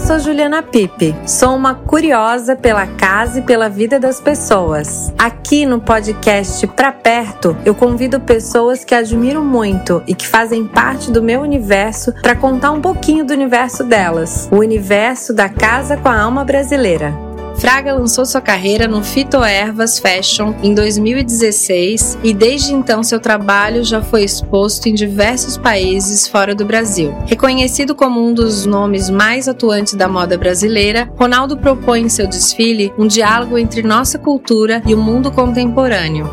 eu 0.00 0.06
sou 0.06 0.18
Juliana 0.18 0.62
Pipe. 0.62 1.14
Sou 1.26 1.54
uma 1.54 1.74
curiosa 1.74 2.56
pela 2.56 2.86
casa 2.86 3.40
e 3.40 3.42
pela 3.42 3.68
vida 3.68 4.00
das 4.00 4.18
pessoas. 4.18 5.12
Aqui 5.18 5.66
no 5.66 5.78
podcast 5.78 6.66
Pra 6.68 6.90
Perto, 6.90 7.54
eu 7.66 7.74
convido 7.74 8.18
pessoas 8.18 8.82
que 8.82 8.94
admiro 8.94 9.44
muito 9.44 10.02
e 10.06 10.14
que 10.14 10.26
fazem 10.26 10.66
parte 10.66 11.10
do 11.10 11.22
meu 11.22 11.42
universo 11.42 12.14
para 12.22 12.34
contar 12.34 12.70
um 12.70 12.80
pouquinho 12.80 13.26
do 13.26 13.34
universo 13.34 13.84
delas, 13.84 14.48
o 14.50 14.56
universo 14.56 15.34
da 15.34 15.50
casa 15.50 15.98
com 15.98 16.08
a 16.08 16.18
alma 16.18 16.44
brasileira. 16.44 17.29
Fraga 17.60 17.92
lançou 17.92 18.24
sua 18.24 18.40
carreira 18.40 18.88
no 18.88 19.04
Fitoervas 19.04 19.98
Fashion 19.98 20.54
em 20.62 20.72
2016 20.72 22.18
e 22.24 22.32
desde 22.32 22.72
então 22.72 23.02
seu 23.02 23.20
trabalho 23.20 23.84
já 23.84 24.00
foi 24.00 24.24
exposto 24.24 24.88
em 24.88 24.94
diversos 24.94 25.58
países 25.58 26.26
fora 26.26 26.54
do 26.54 26.64
Brasil. 26.64 27.12
Reconhecido 27.26 27.94
como 27.94 28.18
um 28.18 28.32
dos 28.32 28.64
nomes 28.64 29.10
mais 29.10 29.46
atuantes 29.46 29.92
da 29.92 30.08
moda 30.08 30.38
brasileira, 30.38 31.12
Ronaldo 31.18 31.58
propõe 31.58 32.00
em 32.00 32.08
seu 32.08 32.26
desfile 32.26 32.94
um 32.96 33.06
diálogo 33.06 33.58
entre 33.58 33.82
nossa 33.82 34.18
cultura 34.18 34.82
e 34.86 34.94
o 34.94 34.98
mundo 34.98 35.30
contemporâneo. 35.30 36.30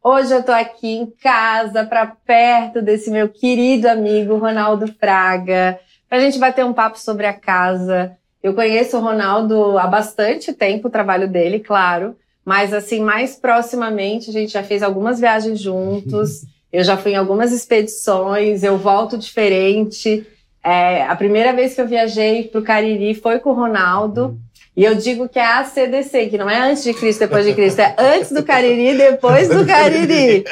Hoje 0.00 0.32
eu 0.32 0.44
tô 0.44 0.52
aqui 0.52 0.94
em 0.94 1.12
casa, 1.20 1.82
para 1.82 2.06
perto 2.06 2.80
desse 2.80 3.10
meu 3.10 3.28
querido 3.28 3.88
amigo 3.88 4.36
Ronaldo 4.36 4.86
Fraga, 4.94 5.76
pra 6.08 6.20
gente 6.20 6.38
bater 6.38 6.64
um 6.64 6.72
papo 6.72 7.00
sobre 7.00 7.26
a 7.26 7.32
casa, 7.32 8.16
eu 8.42 8.54
conheço 8.54 8.96
o 8.96 9.00
Ronaldo 9.00 9.78
há 9.78 9.86
bastante 9.86 10.52
tempo, 10.52 10.88
o 10.88 10.90
trabalho 10.90 11.28
dele, 11.28 11.60
claro, 11.60 12.16
mas 12.44 12.72
assim, 12.72 13.00
mais 13.00 13.36
proximamente, 13.36 14.30
a 14.30 14.32
gente 14.32 14.52
já 14.52 14.62
fez 14.62 14.82
algumas 14.82 15.20
viagens 15.20 15.60
juntos, 15.60 16.44
eu 16.72 16.82
já 16.82 16.96
fui 16.96 17.12
em 17.12 17.16
algumas 17.16 17.52
expedições, 17.52 18.62
eu 18.62 18.78
volto 18.78 19.18
diferente. 19.18 20.26
É, 20.62 21.02
a 21.02 21.16
primeira 21.16 21.52
vez 21.52 21.74
que 21.74 21.80
eu 21.80 21.86
viajei 21.86 22.44
para 22.44 22.60
o 22.60 22.64
Cariri 22.64 23.14
foi 23.14 23.38
com 23.38 23.50
o 23.50 23.54
Ronaldo. 23.54 24.38
E 24.76 24.84
eu 24.84 24.94
digo 24.94 25.28
que 25.28 25.38
é 25.38 25.44
a 25.44 25.64
CDC, 25.64 26.28
que 26.28 26.38
não 26.38 26.48
é 26.48 26.70
antes 26.70 26.84
de 26.84 26.94
Cristo, 26.94 27.20
depois 27.20 27.44
de 27.44 27.52
Cristo, 27.54 27.80
é 27.80 27.94
antes 27.98 28.30
do 28.30 28.42
Cariri, 28.42 28.96
depois 28.96 29.48
do 29.48 29.66
Cariri. 29.66 30.44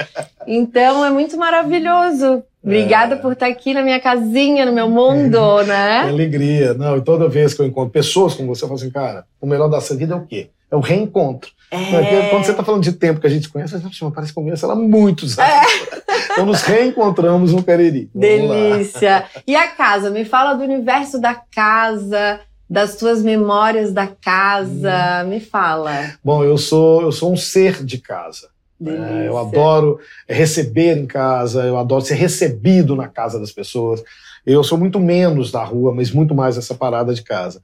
Então 0.47 1.05
é 1.05 1.11
muito 1.11 1.37
maravilhoso 1.39 2.43
Obrigada 2.69 3.15
é. 3.15 3.19
por 3.19 3.33
estar 3.33 3.47
aqui 3.47 3.73
na 3.73 3.83
minha 3.83 3.99
casinha, 3.99 4.67
no 4.67 4.73
meu 4.73 4.91
mundo, 4.91 5.63
né? 5.65 6.03
Que 6.05 6.11
alegria. 6.11 6.75
Não, 6.75 6.99
e 6.99 7.01
toda 7.01 7.29
vez 7.29 7.55
que 7.55 7.63
eu 7.63 7.67
encontro 7.67 7.91
pessoas 7.91 8.35
como 8.35 8.55
você, 8.55 8.65
eu 8.65 8.69
falo 8.69 8.79
assim, 8.79 8.91
cara, 8.91 9.25
o 9.41 9.47
melhor 9.47 9.69
dessa 9.69 9.97
vida 9.97 10.15
é 10.15 10.17
o 10.17 10.27
quê? 10.27 10.51
É 10.71 10.77
o 10.77 10.81
reencontro. 10.81 11.51
É. 11.71 12.29
Quando 12.31 12.45
você 12.45 12.51
está 12.51 12.63
falando 12.63 12.83
de 12.83 12.93
tempo 12.93 13.21
que 13.21 13.27
a 13.27 13.31
gente 13.31 13.49
conhece, 13.49 13.75
a 13.75 13.79
gente 13.79 13.99
parece 14.15 14.33
que 14.33 14.39
eu 14.39 14.43
conheço 14.43 14.65
ela 14.65 14.75
há 14.75 14.77
muitos 14.77 15.39
anos. 15.39 15.53
É. 15.53 16.33
Então 16.33 16.47
nos 16.47 16.63
reencontramos 16.63 17.53
no 17.53 17.63
Periri. 17.63 18.11
Delícia. 18.15 19.25
E 19.47 19.57
a 19.57 19.67
casa? 19.69 20.11
Me 20.11 20.25
fala 20.25 20.55
do 20.55 20.63
universo 20.63 21.21
da 21.21 21.35
casa, 21.35 22.41
das 22.69 22.97
tuas 22.97 23.23
memórias 23.23 23.93
da 23.93 24.07
casa. 24.07 25.25
Hum. 25.25 25.29
Me 25.29 25.41
fala. 25.41 26.13
Bom, 26.23 26.45
eu 26.45 26.59
sou, 26.59 27.03
eu 27.03 27.13
sou 27.13 27.33
um 27.33 27.37
ser 27.37 27.83
de 27.83 27.99
casa. 27.99 28.49
É, 28.87 29.27
eu 29.27 29.37
adoro 29.37 29.99
receber 30.29 30.97
em 30.97 31.07
casa, 31.07 31.65
eu 31.65 31.77
adoro 31.77 32.05
ser 32.05 32.15
recebido 32.15 32.95
na 32.95 33.09
casa 33.09 33.39
das 33.39 33.51
pessoas. 33.51 34.03
Eu 34.47 34.63
sou 34.63 34.79
muito 34.79 35.01
menos 35.01 35.51
da 35.51 35.63
rua, 35.65 35.93
mas 35.93 36.11
muito 36.11 36.35
mais 36.35 36.57
essa 36.57 36.75
parada 36.75 37.13
de 37.13 37.23
casa. 37.23 37.61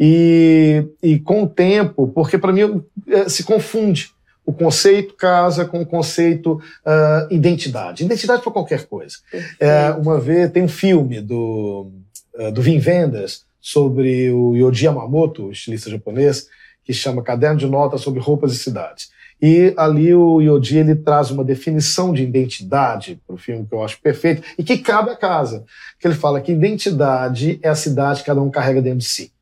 E, 0.00 0.84
e 1.02 1.18
com 1.18 1.44
o 1.44 1.48
tempo, 1.48 2.08
porque 2.08 2.38
para 2.38 2.52
mim 2.52 2.82
é, 3.08 3.28
se 3.28 3.44
confunde 3.44 4.14
o 4.46 4.52
conceito 4.52 5.14
casa 5.14 5.64
com 5.64 5.80
o 5.80 5.86
conceito 5.86 6.60
uh, 6.84 7.32
identidade. 7.32 8.04
Identidade 8.04 8.42
para 8.42 8.52
qualquer 8.52 8.86
coisa. 8.86 9.16
É, 9.58 9.90
uma 9.92 10.20
vez 10.20 10.50
tem 10.50 10.62
um 10.62 10.68
filme 10.68 11.20
do, 11.20 11.90
uh, 12.34 12.52
do 12.52 12.60
Vin 12.60 12.78
Vendas 12.78 13.44
sobre 13.60 14.30
o 14.30 14.54
Yoji 14.54 14.84
Yamamoto, 14.84 15.50
estilista 15.50 15.88
japonês, 15.88 16.46
que 16.84 16.92
chama 16.92 17.22
Caderno 17.22 17.58
de 17.58 17.66
Notas 17.66 18.02
sobre 18.02 18.20
Roupas 18.20 18.52
e 18.52 18.58
Cidades. 18.58 19.08
E 19.40 19.74
ali 19.76 20.14
o 20.14 20.40
Yodi 20.40 20.78
ele 20.78 20.94
traz 20.94 21.30
uma 21.30 21.44
definição 21.44 22.12
de 22.12 22.22
identidade 22.22 23.20
para 23.26 23.34
o 23.34 23.38
filme 23.38 23.66
que 23.66 23.74
eu 23.74 23.82
acho 23.82 24.00
perfeito 24.00 24.42
e 24.58 24.64
que 24.64 24.78
cabe 24.78 25.10
à 25.10 25.16
casa. 25.16 25.64
Que 26.00 26.06
ele 26.08 26.14
fala 26.14 26.40
que 26.40 26.52
identidade 26.52 27.58
é 27.62 27.68
a 27.68 27.74
cidade 27.74 28.20
que 28.20 28.26
cada 28.26 28.40
um 28.40 28.50
carrega 28.50 28.80
dentro 28.80 29.00
de 29.00 29.04
si. 29.04 29.32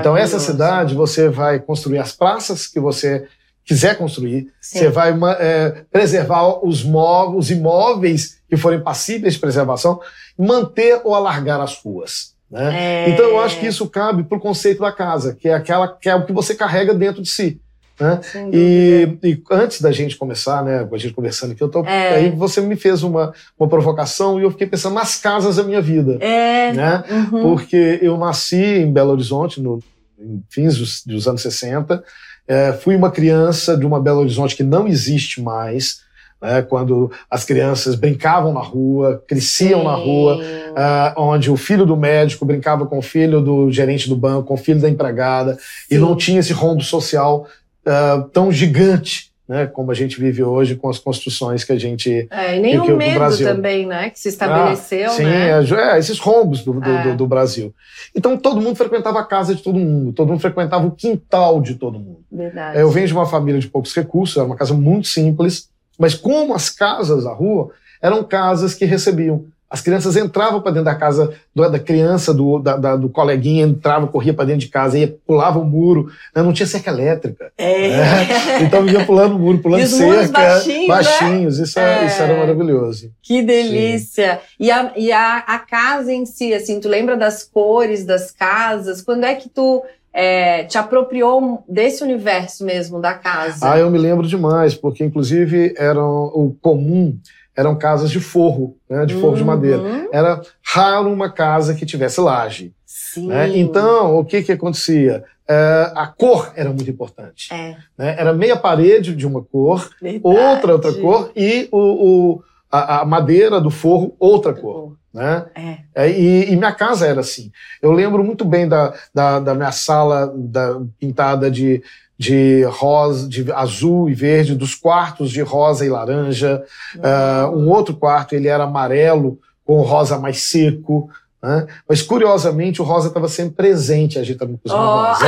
Então 0.00 0.16
essa 0.16 0.38
cidade 0.38 0.94
você 0.94 1.28
vai 1.28 1.58
construir 1.58 1.98
as 1.98 2.12
praças 2.12 2.66
que 2.66 2.80
você 2.80 3.26
quiser 3.68 3.98
construir, 3.98 4.50
Sim. 4.62 4.78
você 4.78 4.88
vai 4.88 5.14
é, 5.38 5.84
preservar 5.92 6.64
os, 6.64 6.82
móveis, 6.82 7.38
os 7.38 7.50
imóveis 7.50 8.38
que 8.48 8.56
forem 8.56 8.80
passíveis 8.80 9.34
de 9.34 9.40
preservação, 9.40 10.00
manter 10.38 11.02
ou 11.04 11.14
alargar 11.14 11.60
as 11.60 11.76
ruas. 11.76 12.34
Né? 12.50 13.04
É... 13.04 13.10
Então 13.10 13.26
eu 13.26 13.38
acho 13.40 13.60
que 13.60 13.66
isso 13.66 13.86
cabe 13.90 14.22
para 14.22 14.38
o 14.38 14.40
conceito 14.40 14.80
da 14.80 14.90
casa, 14.90 15.34
que 15.34 15.50
é 15.50 15.54
aquela 15.54 15.86
que 15.86 16.08
é 16.08 16.14
o 16.14 16.24
que 16.24 16.32
você 16.32 16.54
carrega 16.54 16.94
dentro 16.94 17.20
de 17.20 17.28
si. 17.28 17.60
Né? 18.00 18.20
E, 18.52 19.18
e, 19.22 19.42
antes 19.50 19.80
da 19.80 19.90
gente 19.90 20.16
começar, 20.16 20.62
né, 20.62 20.84
com 20.84 20.94
a 20.94 20.98
gente 20.98 21.12
conversando 21.12 21.52
aqui, 21.52 21.62
eu 21.62 21.68
tô, 21.68 21.84
é. 21.84 22.14
aí 22.14 22.30
você 22.30 22.60
me 22.60 22.76
fez 22.76 23.02
uma, 23.02 23.32
uma 23.58 23.68
provocação 23.68 24.38
e 24.38 24.44
eu 24.44 24.50
fiquei 24.50 24.66
pensando 24.66 24.94
nas 24.94 25.16
casas 25.16 25.56
da 25.56 25.64
minha 25.64 25.80
vida. 25.80 26.16
É. 26.20 26.72
Né? 26.72 27.04
Uhum. 27.10 27.42
Porque 27.42 27.98
eu 28.00 28.16
nasci 28.16 28.56
em 28.56 28.92
Belo 28.92 29.10
Horizonte, 29.10 29.60
no, 29.60 29.80
em 30.18 30.42
fins 30.48 30.78
dos, 30.78 31.04
dos 31.04 31.26
anos 31.26 31.42
60, 31.42 32.02
é, 32.46 32.72
fui 32.72 32.94
uma 32.94 33.10
criança 33.10 33.76
de 33.76 33.84
uma 33.84 34.00
Belo 34.00 34.20
Horizonte 34.20 34.56
que 34.56 34.62
não 34.62 34.86
existe 34.86 35.42
mais. 35.42 36.06
Né, 36.40 36.62
quando 36.62 37.10
as 37.28 37.44
crianças 37.44 37.96
brincavam 37.96 38.52
na 38.52 38.60
rua, 38.60 39.20
cresciam 39.26 39.80
Sim. 39.80 39.86
na 39.86 39.94
rua, 39.96 40.36
uh, 40.36 41.20
onde 41.20 41.50
o 41.50 41.56
filho 41.56 41.84
do 41.84 41.96
médico 41.96 42.44
brincava 42.44 42.86
com 42.86 42.98
o 42.98 43.02
filho 43.02 43.40
do 43.40 43.72
gerente 43.72 44.08
do 44.08 44.14
banco, 44.14 44.46
com 44.46 44.54
o 44.54 44.56
filho 44.56 44.80
da 44.80 44.88
empregada, 44.88 45.54
Sim. 45.54 45.96
e 45.96 45.98
não 45.98 46.14
tinha 46.14 46.38
esse 46.38 46.52
rombo 46.52 46.80
social 46.80 47.48
uh, 47.88 48.28
tão 48.28 48.52
gigante 48.52 49.28
né, 49.48 49.66
como 49.66 49.90
a 49.90 49.94
gente 49.94 50.20
vive 50.20 50.42
hoje 50.42 50.76
com 50.76 50.90
as 50.90 50.98
construções 50.98 51.64
que 51.64 51.72
a 51.72 51.78
gente 51.78 52.28
é, 52.30 52.56
e 52.56 52.60
nem 52.60 52.78
o 52.78 52.96
medo 52.96 53.14
Brasil. 53.14 53.48
também, 53.48 53.86
né, 53.86 54.10
que 54.10 54.20
se 54.20 54.28
estabeleceu, 54.28 55.06
ah, 55.06 55.14
sim, 55.14 55.24
né? 55.24 55.48
É, 55.48 55.94
é, 55.94 55.98
esses 55.98 56.18
rombos 56.18 56.62
do, 56.62 56.74
do, 56.74 56.90
é. 56.90 57.02
do, 57.04 57.16
do, 57.16 57.26
Brasil. 57.26 57.74
Então 58.14 58.36
todo 58.36 58.60
mundo 58.60 58.76
frequentava 58.76 59.18
a 59.20 59.24
casa 59.24 59.54
de 59.54 59.62
todo 59.62 59.78
mundo, 59.78 60.12
todo 60.12 60.28
mundo 60.28 60.40
frequentava 60.40 60.86
o 60.86 60.90
quintal 60.90 61.62
de 61.62 61.76
todo 61.76 61.98
mundo. 61.98 62.20
Verdade. 62.30 62.78
Eu 62.78 62.90
venho 62.90 63.06
de 63.06 63.14
uma 63.14 63.24
família 63.24 63.58
de 63.58 63.68
poucos 63.68 63.94
recursos, 63.94 64.36
era 64.36 64.44
uma 64.44 64.56
casa 64.56 64.74
muito 64.74 65.08
simples, 65.08 65.70
mas 65.98 66.14
como 66.14 66.54
as 66.54 66.68
casas 66.68 67.24
da 67.24 67.32
rua 67.32 67.70
eram 68.02 68.22
casas 68.22 68.74
que 68.74 68.84
recebiam 68.84 69.46
as 69.70 69.82
crianças 69.82 70.16
entravam 70.16 70.62
para 70.62 70.72
dentro 70.72 70.86
da 70.86 70.94
casa 70.94 71.34
da 71.54 71.78
criança, 71.78 72.32
do, 72.32 72.58
da, 72.58 72.76
da, 72.76 72.96
do 72.96 73.08
coleguinha, 73.08 73.64
entrava, 73.64 74.06
corria 74.06 74.32
para 74.32 74.46
dentro 74.46 74.60
de 74.60 74.68
casa, 74.68 74.98
ia, 74.98 75.14
pulava 75.26 75.58
o 75.58 75.64
muro. 75.64 76.10
Né? 76.34 76.42
Não 76.42 76.52
tinha 76.52 76.66
cerca 76.66 76.90
elétrica. 76.90 77.52
É. 77.58 77.88
Né? 77.88 78.28
Então 78.68 78.86
ia 78.86 79.04
pulando 79.04 79.36
o 79.36 79.38
muro, 79.38 79.58
pulando 79.58 79.86
cerca. 79.86 80.32
Baixinhos, 80.32 80.86
baixinhos. 80.86 81.58
Né? 81.58 81.64
Isso, 81.64 81.78
é. 81.78 82.06
isso 82.06 82.22
era 82.22 82.38
maravilhoso. 82.38 83.12
Que 83.22 83.42
delícia. 83.42 84.36
Sim. 84.36 84.56
E, 84.60 84.70
a, 84.70 84.92
e 84.96 85.12
a, 85.12 85.38
a 85.38 85.58
casa 85.58 86.12
em 86.12 86.24
si, 86.24 86.54
assim, 86.54 86.80
tu 86.80 86.88
lembra 86.88 87.16
das 87.16 87.42
cores 87.42 88.04
das 88.04 88.30
casas? 88.30 89.02
Quando 89.02 89.24
é 89.24 89.34
que 89.34 89.48
tu 89.48 89.82
é, 90.12 90.64
te 90.64 90.78
apropriou 90.78 91.62
desse 91.68 92.02
universo 92.02 92.64
mesmo 92.64 93.00
da 93.00 93.14
casa? 93.14 93.70
Ah, 93.70 93.78
eu 93.78 93.90
me 93.90 93.98
lembro 93.98 94.26
demais, 94.26 94.74
porque 94.74 95.04
inclusive 95.04 95.74
era 95.76 96.02
o 96.02 96.56
comum 96.62 97.18
eram 97.58 97.76
casas 97.76 98.08
de 98.08 98.20
forro, 98.20 98.76
né, 98.88 99.04
de 99.04 99.14
forro 99.14 99.30
uhum. 99.30 99.34
de 99.34 99.44
madeira. 99.44 100.08
Era 100.12 100.40
raro 100.62 101.12
uma 101.12 101.28
casa 101.28 101.74
que 101.74 101.84
tivesse 101.84 102.20
laje. 102.20 102.72
Né? 103.16 103.58
Então, 103.58 104.16
o 104.16 104.24
que, 104.24 104.44
que 104.44 104.52
acontecia? 104.52 105.24
É, 105.48 105.90
a 105.92 106.06
cor 106.06 106.52
era 106.54 106.68
muito 106.68 106.88
importante. 106.88 107.52
É. 107.52 107.76
Né? 107.96 108.14
Era 108.16 108.32
meia 108.32 108.56
parede 108.56 109.16
de 109.16 109.26
uma 109.26 109.42
cor, 109.42 109.90
Verdade. 110.00 110.20
outra 110.22 110.72
outra 110.72 110.92
cor, 110.94 111.32
e 111.34 111.68
o, 111.72 111.78
o 111.78 112.42
a, 112.70 113.00
a, 113.00 113.04
madeira 113.04 113.60
do 113.60 113.70
forro, 113.70 114.14
outra 114.20 114.54
cor. 114.54 114.96
Né? 115.12 115.46
É. 115.56 115.78
é. 116.04 116.10
E, 116.10 116.52
e, 116.52 116.56
minha 116.56 116.70
casa 116.70 117.08
era 117.08 117.20
assim. 117.20 117.50
Eu 117.82 117.90
lembro 117.90 118.22
muito 118.22 118.44
bem 118.44 118.68
da, 118.68 118.94
da, 119.12 119.40
da 119.40 119.54
minha 119.54 119.72
sala 119.72 120.32
da, 120.32 120.80
pintada 121.00 121.50
de, 121.50 121.82
de 122.18 122.64
rosa, 122.64 123.28
de 123.28 123.50
azul 123.52 124.10
e 124.10 124.14
verde, 124.14 124.54
dos 124.54 124.74
quartos 124.74 125.30
de 125.30 125.40
rosa 125.40 125.86
e 125.86 125.88
laranja. 125.88 126.64
Uh, 126.96 127.56
um 127.56 127.68
outro 127.68 127.94
quarto 127.94 128.34
ele 128.34 128.48
era 128.48 128.64
amarelo 128.64 129.38
com 129.64 129.82
rosa 129.82 130.18
mais 130.18 130.42
seco. 130.42 131.08
Né? 131.40 131.68
Mas 131.88 132.02
curiosamente 132.02 132.82
o 132.82 132.84
rosa 132.84 133.06
estava 133.06 133.28
sempre 133.28 133.54
presente 133.54 134.18
agitando 134.18 134.58
com 134.58 134.68
os 134.68 134.72
oh. 134.72 134.76
rosa. 134.76 135.26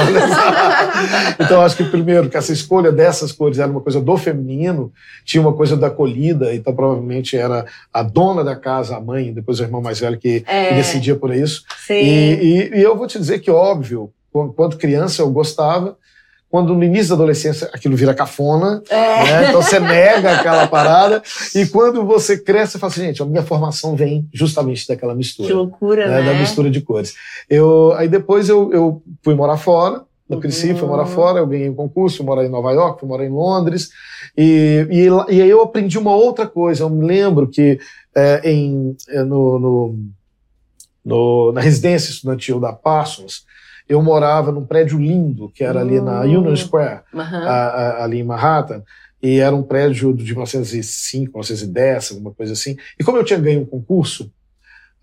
então 1.38 1.60
acho 1.60 1.76
que 1.76 1.84
primeiro 1.84 2.28
que 2.28 2.36
essa 2.36 2.52
escolha 2.52 2.90
dessas 2.90 3.30
cores 3.30 3.60
era 3.60 3.70
uma 3.70 3.80
coisa 3.80 4.00
do 4.00 4.16
feminino, 4.16 4.92
tinha 5.24 5.40
uma 5.40 5.52
coisa 5.52 5.76
da 5.76 5.86
acolhida, 5.86 6.52
então 6.52 6.74
provavelmente 6.74 7.36
era 7.36 7.64
a 7.92 8.02
dona 8.02 8.42
da 8.42 8.56
casa, 8.56 8.96
a 8.96 9.00
mãe, 9.00 9.32
depois 9.32 9.60
o 9.60 9.62
irmão 9.62 9.80
mais 9.80 10.00
velho 10.00 10.18
que, 10.18 10.42
é. 10.48 10.70
que 10.70 10.74
decidia 10.74 11.14
por 11.14 11.32
isso. 11.32 11.62
E, 11.88 11.94
e, 11.94 12.78
e 12.78 12.82
eu 12.82 12.96
vou 12.96 13.06
te 13.06 13.16
dizer 13.16 13.38
que 13.38 13.50
óbvio, 13.50 14.12
quando 14.32 14.76
criança 14.76 15.22
eu 15.22 15.30
gostava, 15.30 15.96
quando 16.50 16.74
no 16.74 16.82
início 16.82 17.10
da 17.10 17.14
adolescência 17.14 17.70
aquilo 17.72 17.96
vira 17.96 18.12
cafona, 18.12 18.82
é. 18.90 18.96
né? 18.96 19.48
então 19.48 19.62
você 19.62 19.78
nega 19.80 20.32
aquela 20.32 20.66
parada, 20.66 21.22
e 21.54 21.64
quando 21.66 22.04
você 22.04 22.36
cresce, 22.36 22.72
você 22.72 22.78
fala 22.78 22.92
assim, 22.92 23.02
gente, 23.02 23.22
a 23.22 23.24
minha 23.24 23.44
formação 23.44 23.94
vem 23.94 24.28
justamente 24.34 24.86
daquela 24.88 25.14
mistura. 25.14 25.48
Que 25.48 25.54
loucura, 25.54 26.08
né? 26.08 26.22
Da 26.22 26.34
mistura 26.34 26.68
de 26.68 26.80
cores. 26.80 27.14
Eu, 27.48 27.92
aí 27.96 28.08
depois 28.08 28.48
eu, 28.48 28.72
eu 28.72 29.02
fui 29.22 29.34
morar 29.34 29.58
fora, 29.58 30.02
eu 30.28 30.40
cresci, 30.40 30.74
fui 30.74 30.88
morar 30.88 31.04
uhum. 31.04 31.08
fora, 31.08 31.38
eu 31.38 31.46
ganhei 31.46 31.68
um 31.68 31.74
concurso, 31.74 32.24
morar 32.24 32.44
em 32.44 32.50
Nova 32.50 32.72
York, 32.72 33.00
fui 33.00 33.08
morar 33.08 33.24
em 33.24 33.30
Londres, 33.30 33.90
e, 34.36 34.86
e, 34.90 35.34
e 35.34 35.42
aí 35.42 35.50
eu 35.50 35.62
aprendi 35.62 35.98
uma 35.98 36.14
outra 36.14 36.46
coisa, 36.46 36.82
eu 36.82 36.90
me 36.90 37.04
lembro 37.06 37.48
que 37.48 37.78
é, 38.14 38.50
em, 38.50 38.96
é, 39.08 39.22
no, 39.22 39.58
no, 39.58 39.98
no, 41.04 41.52
na 41.52 41.60
residência 41.60 42.10
estudantil 42.10 42.58
da 42.58 42.72
Parsons, 42.72 43.44
eu 43.90 44.00
morava 44.00 44.52
num 44.52 44.64
prédio 44.64 45.00
lindo, 45.00 45.50
que 45.50 45.64
era 45.64 45.80
ali 45.80 46.00
na 46.00 46.20
Union 46.20 46.54
Square, 46.54 47.00
uhum. 47.12 47.20
a, 47.20 47.56
a, 47.56 48.04
ali 48.04 48.20
em 48.20 48.22
Manhattan, 48.22 48.84
e 49.20 49.40
era 49.40 49.54
um 49.54 49.64
prédio 49.64 50.14
de 50.14 50.32
1905, 50.32 51.32
1910, 51.32 52.12
alguma 52.12 52.30
coisa 52.30 52.52
assim. 52.52 52.76
E 52.98 53.02
como 53.02 53.18
eu 53.18 53.24
tinha 53.24 53.38
ganho 53.38 53.62
um 53.62 53.66
concurso, 53.66 54.30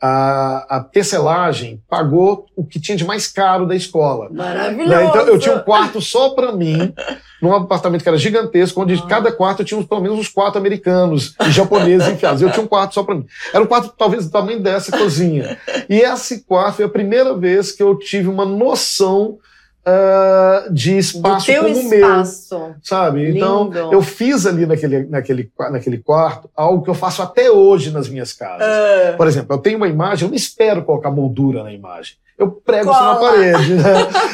a, 0.02 0.78
a 0.78 0.80
tecelagem 0.80 1.82
pagou 1.90 2.46
o 2.56 2.64
que 2.64 2.80
tinha 2.80 2.98
de 2.98 3.04
mais 3.04 3.28
caro 3.28 3.66
da 3.66 3.76
escola. 3.76 4.30
Maravilhoso! 4.32 4.90
Né? 4.90 5.06
Então 5.06 5.22
eu 5.22 5.40
tinha 5.40 5.56
um 5.56 5.60
quarto 5.60 6.00
só 6.00 6.32
para 6.32 6.52
mim, 6.52 6.94
num 7.42 7.54
apartamento 7.54 8.04
que 8.04 8.10
era 8.10 8.18
gigantesco, 8.18 8.82
onde 8.82 8.94
ah. 8.94 9.08
cada 9.08 9.32
quarto 9.32 9.64
tinha 9.64 9.84
pelo 9.84 10.02
menos 10.02 10.20
uns 10.20 10.30
quatro 10.30 10.60
americanos 10.60 11.36
e 11.42 11.52
japoneses 11.52 12.08
enfiados. 12.08 12.42
Eu 12.42 12.52
tinha 12.52 12.64
um 12.64 12.68
quarto 12.68 12.94
só 12.94 13.04
para 13.04 13.16
mim. 13.16 13.26
Era 13.52 13.64
um 13.64 13.68
quarto 13.68 13.94
talvez 13.98 14.26
do 14.26 14.32
tamanho 14.32 14.62
dessa 14.62 14.96
cozinha. 14.96 15.58
E 15.90 16.00
esse 16.00 16.44
quarto 16.44 16.76
foi 16.76 16.86
a 16.86 16.90
primeira 16.90 17.36
vez 17.36 17.72
que 17.72 17.82
eu 17.82 17.98
tive 17.98 18.28
uma 18.28 18.46
noção 18.46 19.40
uh, 19.88 20.74
de 20.74 20.98
espaço 20.98 21.54
como 21.54 21.68
espaço. 21.68 22.60
meu. 22.60 22.76
Sabe? 22.84 23.36
Então, 23.36 23.64
Lindo. 23.64 23.78
Então, 23.78 23.94
eu 23.94 24.02
fiz 24.02 24.46
ali 24.46 24.66
naquele, 24.66 25.06
naquele, 25.06 25.52
naquele 25.72 25.98
quarto 26.00 26.50
algo 26.56 26.84
que 26.84 26.90
eu 26.90 26.94
faço 26.94 27.22
até 27.22 27.50
hoje 27.50 27.92
nas 27.92 28.10
minhas 28.10 28.34
casas. 28.34 28.68
Uh. 28.68 29.18
Por 29.18 29.28
exemplo, 29.28 29.56
eu 29.56 29.60
tenho 29.60 29.78
uma 29.78 29.88
imagem, 29.88 30.26
eu 30.26 30.30
não 30.30 30.36
espero 30.36 30.84
colocar 30.84 31.10
moldura 31.10 31.64
na 31.64 31.72
imagem. 31.72 32.16
Eu 32.38 32.52
prego 32.52 32.92
isso 32.92 33.04
na 33.04 33.16
parede. 33.16 33.74
Né? 33.74 33.94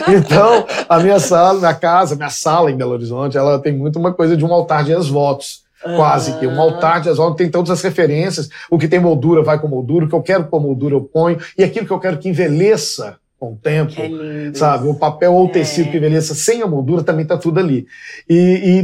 Então, 0.18 0.66
a 0.90 1.00
minha 1.00 1.20
sala, 1.20 1.58
minha 1.58 1.74
casa, 1.74 2.16
minha 2.18 2.30
sala 2.30 2.70
em 2.70 2.76
Belo 2.76 2.92
Horizonte, 2.92 3.38
ela 3.38 3.58
tem 3.60 3.72
muito 3.72 3.98
uma 3.98 4.12
coisa 4.12 4.36
de 4.36 4.44
um 4.44 4.52
altar 4.52 4.84
de 4.84 4.94
votos 5.10 5.64
quase 5.96 6.40
que 6.40 6.48
um 6.48 6.60
altar 6.62 7.02
de 7.02 7.10
exódio 7.10 7.36
tem 7.36 7.50
todas 7.50 7.70
as 7.70 7.82
referências. 7.82 8.50
O 8.70 8.78
que 8.78 8.88
tem 8.88 9.00
moldura 9.00 9.44
vai 9.44 9.60
com 9.60 9.68
moldura, 9.68 10.06
o 10.06 10.10
que 10.10 10.16
eu 10.16 10.22
quero 10.22 10.46
com 10.46 10.60
moldura 10.60 10.96
eu 10.96 11.02
ponho, 11.02 11.38
e 11.58 11.64
aquilo 11.64 11.86
que 11.86 11.92
eu 11.92 12.00
quero 12.00 12.18
que 12.18 12.30
envelheça 12.30 13.18
com 13.44 13.54
o 13.54 13.58
tempo, 13.58 13.94
é 14.00 14.54
sabe? 14.54 14.88
O 14.88 14.96
papel 14.96 15.34
ou 15.34 15.46
o 15.46 15.50
tecido 15.50 15.90
é. 15.90 15.92
que 15.92 15.98
envelheça 15.98 16.34
sem 16.34 16.62
a 16.62 16.68
moldura 16.68 17.04
também 17.04 17.24
está 17.24 17.38
tudo 17.38 17.60
ali. 17.60 17.86
E, 18.30 18.36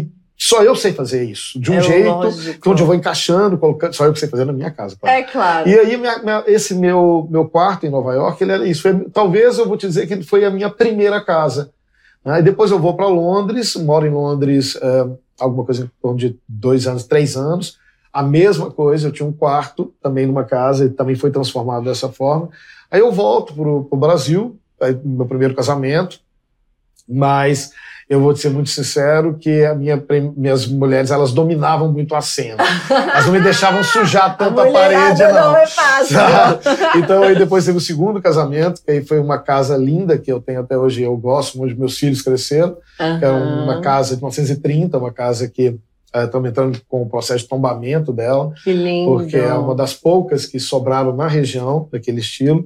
e, 0.06 0.07
só 0.38 0.61
eu 0.63 0.75
sei 0.75 0.91
fazer 0.91 1.23
isso, 1.23 1.57
de 1.59 1.71
um 1.71 1.75
é 1.75 1.81
jeito 1.81 2.09
lógico. 2.09 2.69
onde 2.69 2.81
eu 2.81 2.85
vou 2.85 2.95
encaixando, 2.95 3.57
colocando, 3.57 3.94
só 3.94 4.06
eu 4.06 4.11
que 4.11 4.19
sei 4.19 4.27
fazer 4.27 4.44
na 4.44 4.51
minha 4.51 4.69
casa. 4.69 4.97
Claro. 5.00 5.17
É 5.17 5.23
claro. 5.23 5.69
E 5.69 5.79
aí 5.79 5.95
minha, 5.95 6.19
minha, 6.19 6.44
esse 6.47 6.75
meu 6.75 7.25
meu 7.31 7.47
quarto 7.47 7.85
em 7.85 7.89
Nova 7.89 8.13
York, 8.13 8.44
ele 8.44 8.51
era 8.51 8.67
isso. 8.67 8.81
Foi, 8.81 9.00
talvez 9.13 9.57
eu 9.57 9.67
vou 9.67 9.77
te 9.77 9.88
dizer 9.88 10.07
que 10.07 10.21
foi 10.23 10.44
a 10.44 10.50
minha 10.50 10.69
primeira 10.69 11.23
casa. 11.23 11.71
Né? 12.25 12.41
depois 12.41 12.69
eu 12.69 12.79
vou 12.79 12.95
para 12.95 13.07
Londres, 13.07 13.77
moro 13.77 14.05
em 14.05 14.12
Londres 14.12 14.77
é, 14.81 15.07
alguma 15.39 15.63
coisa 15.63 15.85
em 15.85 15.89
torno 16.01 16.17
de 16.17 16.38
dois 16.45 16.85
anos, 16.85 17.05
três 17.05 17.38
anos. 17.38 17.77
A 18.11 18.23
mesma 18.23 18.71
coisa, 18.71 19.07
eu 19.07 19.11
tinha 19.11 19.27
um 19.27 19.31
quarto 19.31 19.94
também 20.01 20.25
numa 20.25 20.44
casa 20.44 20.85
e 20.85 20.89
também 20.89 21.15
foi 21.15 21.31
transformado 21.31 21.85
dessa 21.85 22.09
forma. 22.09 22.50
Aí 22.89 23.00
eu 23.00 23.11
volto 23.11 23.53
para 23.53 23.69
o 23.69 24.00
Brasil, 24.00 24.57
meu 25.03 25.25
primeiro 25.25 25.53
casamento, 25.53 26.19
mas 27.07 27.71
eu 28.09 28.19
vou 28.19 28.33
te 28.33 28.39
ser 28.39 28.50
muito 28.50 28.71
sincero 28.71 29.38
que 29.39 29.63
a 29.63 29.75
minha, 29.75 30.03
minhas 30.35 30.65
mulheres 30.65 31.11
elas 31.11 31.31
dominavam 31.31 31.91
muito 31.91 32.15
a 32.15 32.21
cena. 32.21 32.63
Elas 32.89 33.27
não 33.27 33.33
me 33.33 33.39
deixavam 33.39 33.83
sujar 33.83 34.35
tanto 34.35 34.59
a, 34.59 34.67
a 34.67 34.71
parede, 34.71 35.21
não. 35.21 35.33
não 35.33 35.57
é 35.57 35.67
fácil. 35.67 36.17
então 36.95 37.21
aí 37.21 37.38
depois 37.38 37.65
teve 37.65 37.77
o 37.77 37.81
segundo 37.81 38.19
casamento, 38.19 38.81
que 38.83 38.89
aí 38.89 39.05
foi 39.05 39.19
uma 39.19 39.38
casa 39.38 39.77
linda 39.77 40.17
que 40.17 40.31
eu 40.31 40.41
tenho 40.41 40.62
até 40.62 40.75
hoje, 40.75 41.03
eu 41.03 41.15
gosto, 41.15 41.62
onde 41.62 41.79
meus 41.79 42.00
filhos 42.00 42.23
cresceram, 42.23 42.77
uhum. 43.00 43.19
que 43.19 43.25
era 43.25 43.35
uma 43.35 43.79
casa 43.79 44.15
de 44.15 44.21
1930, 44.23 44.97
uma 44.97 45.13
casa 45.13 45.47
que 45.47 45.77
estamos 46.13 46.47
uh, 46.47 46.51
entrando 46.51 46.81
com 46.88 47.01
o 47.01 47.09
processo 47.09 47.44
de 47.44 47.50
tombamento 47.50 48.11
dela. 48.11 48.51
Que 48.63 48.73
lindo. 48.73 49.11
Porque 49.11 49.38
é 49.38 49.53
uma 49.53 49.75
das 49.75 49.94
poucas 49.94 50.45
que 50.45 50.59
sobraram 50.59 51.15
na 51.15 51.27
região 51.27 51.88
daquele 51.91 52.19
estilo. 52.19 52.65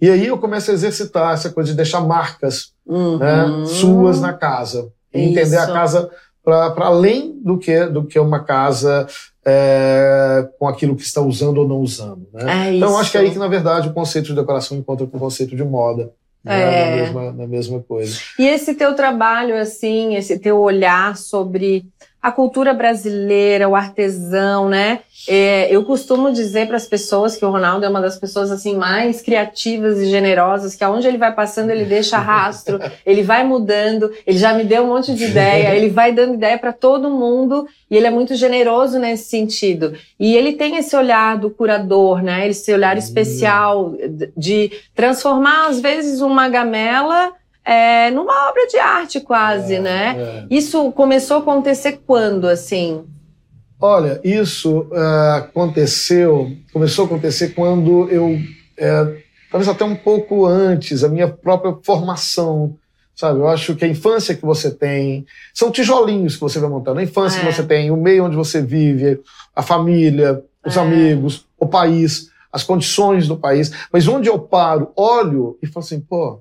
E 0.00 0.10
aí 0.10 0.26
eu 0.26 0.38
começo 0.38 0.70
a 0.70 0.74
exercitar 0.74 1.34
essa 1.34 1.50
coisa 1.50 1.70
de 1.70 1.76
deixar 1.76 2.00
marcas 2.00 2.72
uhum. 2.86 3.18
né, 3.18 3.64
suas 3.66 4.20
na 4.20 4.32
casa. 4.32 4.90
E 5.14 5.20
entender 5.20 5.58
a 5.58 5.66
casa 5.66 6.10
para 6.42 6.86
além 6.86 7.38
do 7.40 7.56
que, 7.56 7.86
do 7.86 8.04
que 8.04 8.18
uma 8.18 8.42
casa 8.42 9.06
é, 9.44 10.48
com 10.58 10.66
aquilo 10.66 10.96
que 10.96 11.02
está 11.02 11.20
usando 11.20 11.58
ou 11.58 11.68
não 11.68 11.78
usando. 11.78 12.26
Né? 12.32 12.68
É 12.68 12.74
então, 12.74 12.98
acho 12.98 13.12
que 13.12 13.18
é 13.18 13.20
aí 13.20 13.30
que, 13.30 13.38
na 13.38 13.48
verdade, 13.48 13.88
o 13.88 13.92
conceito 13.92 14.26
de 14.26 14.34
decoração 14.34 14.76
encontra 14.76 15.06
com 15.06 15.16
o 15.16 15.20
conceito 15.20 15.54
de 15.54 15.64
moda. 15.64 16.12
Né? 16.42 16.60
É. 16.60 16.90
Na, 16.90 16.96
mesma, 16.96 17.32
na 17.32 17.46
mesma 17.46 17.80
coisa. 17.80 18.18
E 18.38 18.46
esse 18.46 18.74
teu 18.74 18.94
trabalho, 18.94 19.56
assim, 19.56 20.16
esse 20.16 20.38
teu 20.38 20.58
olhar 20.60 21.16
sobre 21.16 21.84
a 22.22 22.30
cultura 22.30 22.72
brasileira, 22.72 23.68
o 23.68 23.74
artesão, 23.74 24.68
né? 24.68 25.00
É, 25.26 25.68
eu 25.74 25.84
costumo 25.84 26.32
dizer 26.32 26.68
para 26.68 26.76
as 26.76 26.86
pessoas 26.86 27.36
que 27.36 27.44
o 27.44 27.50
Ronaldo 27.50 27.84
é 27.84 27.88
uma 27.88 28.00
das 28.00 28.16
pessoas 28.16 28.50
assim 28.52 28.76
mais 28.76 29.20
criativas 29.20 29.98
e 29.98 30.06
generosas, 30.06 30.76
que 30.76 30.84
aonde 30.84 31.08
ele 31.08 31.18
vai 31.18 31.34
passando 31.34 31.70
ele 31.70 31.84
deixa 31.84 32.18
rastro, 32.18 32.78
ele 33.04 33.22
vai 33.22 33.42
mudando, 33.42 34.10
ele 34.24 34.38
já 34.38 34.54
me 34.54 34.62
deu 34.62 34.84
um 34.84 34.88
monte 34.88 35.14
de 35.14 35.24
ideia, 35.24 35.74
ele 35.74 35.88
vai 35.88 36.12
dando 36.12 36.34
ideia 36.34 36.56
para 36.56 36.72
todo 36.72 37.10
mundo 37.10 37.66
e 37.90 37.96
ele 37.96 38.06
é 38.06 38.10
muito 38.10 38.36
generoso 38.36 39.00
nesse 39.00 39.24
sentido. 39.24 39.94
E 40.18 40.36
ele 40.36 40.52
tem 40.52 40.76
esse 40.76 40.94
olhar 40.94 41.36
do 41.36 41.50
curador, 41.50 42.22
né? 42.22 42.48
Esse 42.48 42.72
olhar 42.72 42.96
especial 42.96 43.94
de 44.36 44.70
transformar 44.94 45.66
às 45.66 45.80
vezes 45.80 46.20
uma 46.20 46.48
gamela 46.48 47.32
é, 47.64 48.10
numa 48.10 48.48
obra 48.48 48.66
de 48.66 48.78
arte 48.78 49.20
quase, 49.20 49.74
é, 49.74 49.80
né? 49.80 50.16
É. 50.18 50.46
Isso 50.50 50.90
começou 50.92 51.38
a 51.38 51.40
acontecer 51.40 52.00
quando, 52.06 52.48
assim? 52.48 53.04
Olha, 53.80 54.20
isso 54.22 54.86
é, 54.92 55.38
aconteceu, 55.38 56.52
começou 56.72 57.04
a 57.04 57.06
acontecer 57.06 57.48
quando 57.48 58.08
eu, 58.08 58.38
é, 58.76 59.22
talvez 59.50 59.68
até 59.68 59.84
um 59.84 59.96
pouco 59.96 60.46
antes, 60.46 61.02
a 61.02 61.08
minha 61.08 61.28
própria 61.28 61.76
formação, 61.82 62.76
sabe? 63.14 63.40
Eu 63.40 63.48
acho 63.48 63.74
que 63.74 63.84
a 63.84 63.88
infância 63.88 64.34
que 64.34 64.44
você 64.44 64.70
tem, 64.70 65.26
são 65.52 65.70
tijolinhos 65.70 66.34
que 66.34 66.40
você 66.40 66.58
vai 66.58 66.70
montando. 66.70 67.00
A 67.00 67.02
infância 67.02 67.40
que 67.40 67.46
é. 67.46 67.52
você 67.52 67.62
tem, 67.64 67.90
o 67.90 67.96
meio 67.96 68.24
onde 68.24 68.36
você 68.36 68.62
vive, 68.62 69.20
a 69.54 69.62
família, 69.62 70.42
os 70.64 70.78
amigos, 70.78 71.44
o 71.58 71.66
país, 71.66 72.30
as 72.52 72.62
condições 72.62 73.26
do 73.26 73.36
país. 73.36 73.72
Mas 73.92 74.06
onde 74.06 74.28
eu 74.28 74.38
paro, 74.38 74.92
olho 74.96 75.58
e 75.62 75.66
falo 75.66 75.84
assim, 75.84 76.00
pô, 76.00 76.40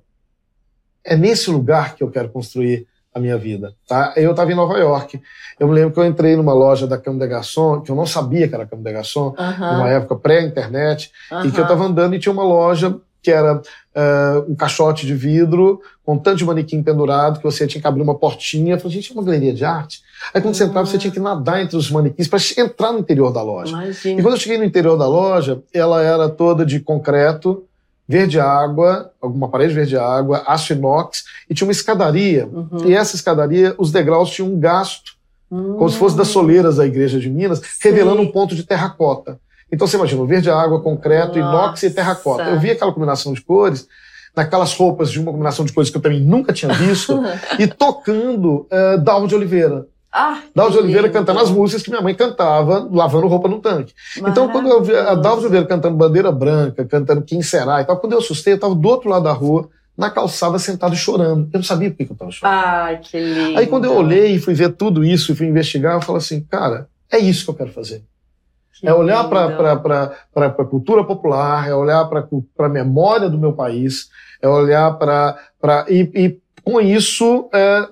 é 1.04 1.16
nesse 1.16 1.50
lugar 1.50 1.96
que 1.96 2.04
eu 2.04 2.10
quero 2.10 2.30
construir 2.30 2.88
a 3.14 3.20
minha 3.20 3.38
vida. 3.38 3.74
Tá? 3.88 4.14
Eu 4.16 4.32
estava 4.32 4.52
em 4.52 4.56
Nova 4.56 4.78
York. 4.78 5.22
Eu 5.60 5.68
me 5.68 5.74
lembro 5.74 5.92
que 5.92 6.00
eu 6.00 6.06
entrei 6.06 6.36
numa 6.36 6.54
loja 6.54 6.88
da 6.88 6.98
Cam 6.98 7.18
de 7.18 7.28
Garçon, 7.28 7.82
que 7.82 7.92
eu 7.92 7.96
não 7.96 8.06
sabia 8.06 8.48
que 8.48 8.56
era 8.56 8.66
Cam 8.66 8.82
de 8.82 8.92
Garçon, 8.92 9.30
uh 9.30 9.36
-huh. 9.36 9.74
numa 9.74 9.90
época 9.90 10.16
pré-internet, 10.16 11.12
uh 11.30 11.36
-huh. 11.36 11.48
e 11.48 11.52
que 11.52 11.60
eu 11.60 11.64
estava 11.64 11.84
andando 11.84 12.16
e 12.16 12.20
tinha 12.20 12.32
uma 12.32 12.44
loja 12.44 12.96
que 13.22 13.30
era 13.30 13.58
uh, 13.58 14.52
um 14.52 14.56
caixote 14.56 15.06
de 15.06 15.14
vidro 15.14 15.80
com 16.04 16.18
tanto 16.18 16.38
de 16.38 16.46
manequim 16.46 16.82
pendurado 16.82 17.38
que 17.38 17.44
você 17.44 17.68
tinha 17.68 17.82
que 17.82 17.88
abrir 17.88 18.02
uma 18.02 18.16
portinha. 18.16 18.74
Eu 18.74 18.80
falei, 18.80 18.96
gente, 18.96 19.12
é 19.12 19.14
uma 19.14 19.24
galeria 19.24 19.54
de 19.54 19.64
arte? 19.64 20.02
Aí 20.34 20.42
quando 20.42 20.56
você 20.56 20.64
entrava, 20.64 20.88
você 20.88 20.98
tinha 20.98 21.12
que 21.12 21.20
nadar 21.20 21.62
entre 21.62 21.78
os 21.78 21.92
manequins 21.92 22.28
para 22.28 22.40
entrar 22.58 22.92
no 22.92 23.00
interior 23.00 23.32
da 23.32 23.44
loja. 23.44 23.74
Imagina. 23.74 24.20
E 24.20 24.24
quando 24.24 24.34
eu 24.34 24.40
cheguei 24.40 24.58
no 24.58 24.64
interior 24.64 24.98
da 24.98 25.08
loja, 25.08 25.62
ela 25.74 26.02
era 26.02 26.30
toda 26.30 26.66
de 26.66 26.80
concreto, 26.80 27.64
verde 28.12 28.40
água, 28.40 29.12
alguma 29.22 29.48
parede 29.48 29.74
verde 29.74 29.98
água, 29.98 30.44
aço 30.46 30.74
inox, 30.74 31.24
e 31.50 31.54
tinha 31.54 31.66
uma 31.66 31.72
escadaria. 31.72 32.46
Uhum. 32.46 32.86
E 32.86 32.94
essa 32.94 33.16
escadaria, 33.16 33.74
os 33.78 33.90
degraus 33.90 34.30
tinham 34.30 34.50
um 34.50 34.60
gasto, 34.60 35.14
uhum. 35.50 35.78
como 35.78 35.90
se 35.90 35.98
fosse 35.98 36.18
das 36.18 36.28
soleiras 36.28 36.76
da 36.76 36.86
igreja 36.86 37.18
de 37.20 37.30
Minas, 37.30 37.62
revelando 37.82 38.22
um 38.22 38.30
ponto 38.30 38.54
de 38.54 38.64
terracota. 38.64 39.40
Então 39.72 39.88
você 39.88 39.96
imagina, 39.96 40.26
verde 40.26 40.50
água, 40.50 40.82
concreto, 40.82 41.40
Nossa. 41.40 41.40
inox 41.40 41.84
e 41.84 41.92
terracota. 41.92 42.44
Eu 42.44 42.60
vi 42.60 42.72
aquela 42.72 42.92
combinação 42.92 43.32
de 43.32 43.40
cores, 43.40 43.88
naquelas 44.36 44.74
roupas 44.74 45.10
de 45.10 45.18
uma 45.18 45.32
combinação 45.32 45.64
de 45.64 45.72
cores 45.72 45.90
que 45.90 45.96
eu 45.96 46.02
também 46.02 46.20
nunca 46.20 46.52
tinha 46.52 46.74
visto, 46.74 47.18
e 47.58 47.66
tocando 47.66 48.68
uh, 48.70 48.98
Dalvo 49.02 49.28
de 49.28 49.36
Oliveira. 49.36 49.88
Ah, 50.14 50.42
Oliveira 50.78 51.10
cantando 51.10 51.40
as 51.40 51.50
músicas 51.50 51.84
que 51.84 51.90
minha 51.90 52.02
mãe 52.02 52.14
cantava 52.14 52.86
lavando 52.92 53.28
roupa 53.28 53.48
no 53.48 53.60
tanque. 53.60 53.94
Então, 54.18 54.50
quando 54.50 54.68
eu 54.68 54.84
vi 54.84 54.94
a 54.94 55.16
Dalva 55.16 55.42
Oliveira 55.42 55.66
cantando 55.66 55.96
Bandeira 55.96 56.32
Branca, 56.32 56.84
cantando 56.84 57.22
Quem 57.22 57.42
Será 57.42 57.82
e 57.82 57.86
tal, 57.86 57.98
quando 57.98 58.14
eu 58.14 58.20
assustei, 58.20 58.54
eu 58.54 58.56
estava 58.56 58.76
do 58.76 58.88
outro 58.90 59.10
lado 59.10 59.24
da 59.24 59.32
rua, 59.32 59.70
na 59.98 60.10
calçada, 60.10 60.60
sentado 60.60 60.96
chorando. 60.98 61.50
Eu 61.54 61.60
não 61.60 61.64
sabia 61.64 61.90
por 61.90 61.96
que 61.96 62.04
eu 62.04 62.14
estava 62.14 62.32
chorando. 62.32 62.54
Ai, 62.54 62.98
que 62.98 63.18
lindo. 63.18 63.58
Aí, 63.58 63.68
quando 63.68 63.86
eu 63.86 63.96
olhei 63.96 64.36
e 64.36 64.40
fui 64.40 64.54
ver 64.54 64.74
tudo 64.74 65.04
isso 65.06 65.32
e 65.32 65.36
fui 65.36 65.48
investigar, 65.48 65.94
eu 65.94 66.02
falei 66.02 66.20
assim, 66.20 66.42
cara, 66.42 66.90
é 67.10 67.18
isso 67.18 67.46
que 67.46 67.52
eu 67.52 67.56
quero 67.56 67.72
fazer. 67.72 68.04
Que 68.80 68.88
é 68.88 68.94
olhar 68.94 69.30
para 69.30 70.16
a 70.34 70.66
cultura 70.66 71.04
popular, 71.06 71.70
é 71.70 71.74
olhar 71.74 72.04
para 72.06 72.28
a 72.60 72.70
memória 72.70 73.30
do 73.30 73.38
meu 73.38 73.54
país, 73.54 74.10
é 74.42 74.48
olhar 74.48 74.92
para. 74.98 75.38
E, 75.88 76.10
e 76.16 76.42
com 76.64 76.82
isso, 76.82 77.48
é, 77.54 77.88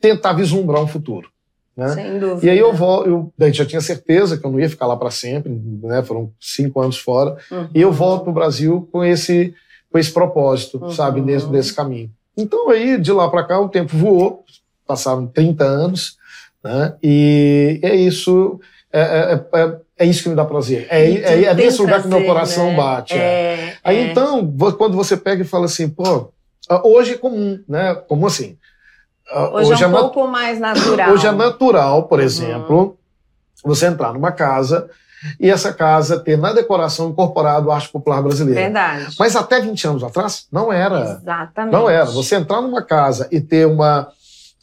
tentar 0.00 0.34
vislumbrar 0.34 0.82
um 0.82 0.86
futuro. 0.86 1.28
Né? 1.76 1.88
Sem 1.90 2.18
dúvida. 2.18 2.46
E 2.46 2.48
aí 2.50 2.58
eu 2.58 2.72
volto, 2.72 3.06
eu 3.08 3.32
daí 3.36 3.52
já 3.52 3.66
tinha 3.66 3.80
certeza 3.82 4.38
que 4.38 4.46
eu 4.46 4.50
não 4.50 4.58
ia 4.58 4.70
ficar 4.70 4.86
lá 4.86 4.96
para 4.96 5.10
sempre, 5.10 5.52
né? 5.82 6.02
Foram 6.02 6.32
cinco 6.40 6.80
anos 6.80 6.96
fora. 6.98 7.36
Uhum. 7.50 7.68
E 7.74 7.80
eu 7.82 7.92
volto 7.92 8.22
para 8.22 8.30
o 8.30 8.34
Brasil 8.34 8.88
com 8.90 9.04
esse, 9.04 9.52
com 9.92 9.98
esse 9.98 10.10
propósito, 10.10 10.78
Uhum. 10.82 10.90
sabe, 10.90 11.20
nesse, 11.20 11.46
desse 11.48 11.74
caminho. 11.74 12.10
Então 12.36 12.70
aí, 12.70 12.98
de 12.98 13.12
lá 13.12 13.28
para 13.28 13.44
cá, 13.44 13.60
o 13.60 13.68
tempo 13.68 13.94
voou, 13.96 14.42
passaram 14.86 15.26
30 15.26 15.64
anos, 15.64 16.16
né? 16.64 16.94
E 17.02 17.78
é 17.82 17.94
isso, 17.94 18.58
é, 18.90 19.00
é, 19.00 19.60
é, 19.60 19.76
é 19.98 20.06
isso 20.06 20.22
que 20.22 20.28
me 20.30 20.34
dá 20.34 20.44
prazer. 20.46 20.86
É, 20.88 21.10
é, 21.10 21.44
é 21.44 21.54
nesse 21.54 21.80
lugar 21.80 22.00
que 22.00 22.08
meu 22.08 22.24
coração 22.24 22.70
né? 22.70 22.76
bate. 22.76 23.12
é. 23.14 23.16
É, 23.18 23.74
Aí 23.84 23.98
é. 23.98 24.10
então, 24.10 24.50
quando 24.78 24.96
você 24.96 25.14
pega 25.16 25.42
e 25.42 25.46
fala 25.46 25.66
assim, 25.66 25.88
pô, 25.88 26.30
ah, 26.68 26.86
hoje 26.86 27.12
é 27.12 27.18
comum, 27.18 27.60
né? 27.68 27.94
Como 28.08 28.26
assim? 28.26 28.56
Ah, 29.30 29.50
Hoje, 29.52 29.82
é 29.82 29.86
um 29.86 29.90
na- 29.90 29.98
pouco 29.98 30.26
mais 30.28 30.58
natural. 30.60 31.10
Hoje 31.12 31.26
é 31.26 31.32
natural, 31.32 32.04
por 32.04 32.18
Uhum. 32.20 32.24
exemplo, 32.24 32.98
você 33.64 33.86
entrar 33.86 34.12
numa 34.12 34.30
casa 34.32 34.88
e 35.40 35.50
essa 35.50 35.72
casa 35.72 36.18
ter 36.20 36.36
na 36.38 36.52
decoração 36.52 37.08
incorporado 37.08 37.70
a 37.70 37.74
arte 37.74 37.88
popular 37.88 38.22
brasileira. 38.22 38.60
Verdade. 38.60 39.16
Mas 39.18 39.34
até 39.34 39.60
20 39.60 39.84
anos 39.88 40.04
atrás, 40.04 40.46
não 40.52 40.72
era. 40.72 41.18
Exatamente. 41.20 41.72
Não 41.72 41.88
era. 41.90 42.04
Você 42.06 42.36
entrar 42.36 42.60
numa 42.60 42.82
casa 42.82 43.26
e 43.32 43.40
ter 43.40 43.66
uma, 43.66 44.06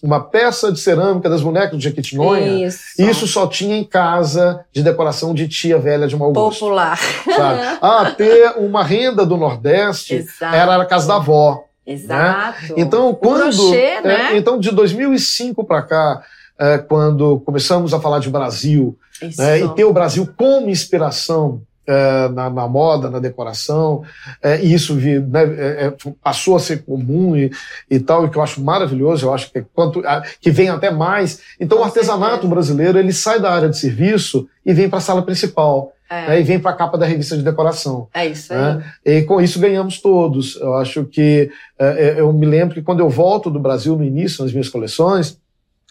uma 0.01 0.21
peça 0.21 0.71
de 0.71 0.79
cerâmica 0.79 1.29
das 1.29 1.41
bonecas 1.41 1.71
do 1.71 1.81
Jequitinhonha, 1.81 2.65
Isso. 2.67 2.79
isso 2.97 3.27
só 3.27 3.47
tinha 3.47 3.75
em 3.75 3.83
casa 3.83 4.63
de 4.71 4.81
decoração 4.81 5.33
de 5.33 5.47
tia 5.49 5.77
velha 5.77 6.07
de 6.07 6.15
mau 6.15 6.31
gosto. 6.31 6.59
Popular. 6.59 6.97
Sabe? 6.97 7.59
Ah, 7.81 8.11
ter 8.15 8.53
uma 8.57 8.83
renda 8.83 9.25
do 9.25 9.35
Nordeste 9.35 10.15
Exato. 10.15 10.55
era 10.55 10.81
a 10.81 10.85
casa 10.85 11.07
da 11.07 11.15
avó. 11.15 11.65
Exato. 11.85 12.73
Então, 12.77 13.09
O 13.09 13.15
quando. 13.15 13.55
crochê, 13.55 13.75
é, 13.77 14.01
né? 14.01 14.37
então, 14.37 14.59
de 14.59 14.71
2005 14.71 15.63
para 15.63 15.81
cá, 15.81 16.23
é, 16.57 16.77
quando 16.77 17.39
começamos 17.41 17.93
a 17.93 17.99
falar 17.99 18.19
de 18.19 18.29
Brasil, 18.29 18.97
né, 19.37 19.59
e 19.59 19.69
ter 19.69 19.83
o 19.85 19.93
Brasil 19.93 20.27
como 20.37 20.69
inspiração 20.69 21.61
é, 21.85 22.29
na, 22.29 22.49
na 22.49 22.67
moda, 22.67 23.09
na 23.09 23.19
decoração, 23.19 24.03
é, 24.41 24.61
e 24.63 24.73
isso 24.73 24.95
vi- 24.95 25.19
né, 25.19 25.43
é, 25.43 25.85
é, 25.87 25.93
passou 26.23 26.55
a 26.55 26.59
ser 26.59 26.83
comum 26.83 27.35
e, 27.35 27.51
e 27.89 27.99
tal, 27.99 28.25
e 28.25 28.29
que 28.29 28.37
eu 28.37 28.41
acho 28.41 28.61
maravilhoso, 28.63 29.25
eu 29.25 29.33
acho 29.33 29.51
que, 29.51 29.59
é 29.59 29.65
quanto, 29.73 29.99
a- 30.07 30.21
que 30.39 30.49
vem 30.51 30.69
até 30.69 30.89
mais. 30.91 31.41
Então, 31.59 31.77
Com 31.79 31.83
o 31.83 31.87
artesanato 31.87 32.31
certeza. 32.31 32.47
brasileiro 32.53 32.97
ele 32.99 33.11
sai 33.11 33.39
da 33.41 33.51
área 33.51 33.67
de 33.69 33.77
serviço 33.77 34.47
e 34.65 34.73
vem 34.73 34.87
para 34.89 34.99
a 34.99 35.01
sala 35.01 35.21
principal, 35.23 35.91
É, 36.09 36.27
né, 36.27 36.39
e 36.39 36.43
vem 36.43 36.59
para 36.59 36.71
a 36.71 36.75
capa 36.75 36.97
da 36.97 37.05
revista 37.05 37.35
de 37.35 37.43
decoração. 37.43 38.07
é 38.13 38.27
isso 38.27 38.53
aí. 38.53 38.59
né? 38.59 38.93
E 39.05 39.21
com 39.23 39.41
isso 39.41 39.59
ganhamos 39.59 39.99
todos. 40.01 40.55
Eu 40.57 40.75
acho 40.75 41.05
que 41.05 41.49
é, 41.79 41.85
é, 41.87 42.19
eu 42.19 42.31
me 42.31 42.45
lembro 42.45 42.75
que 42.75 42.81
quando 42.81 42.99
eu 42.99 43.09
volto 43.09 43.49
do 43.49 43.59
Brasil 43.59 43.95
no 43.95 44.03
início 44.03 44.43
nas 44.43 44.51
minhas 44.51 44.69
coleções, 44.69 45.37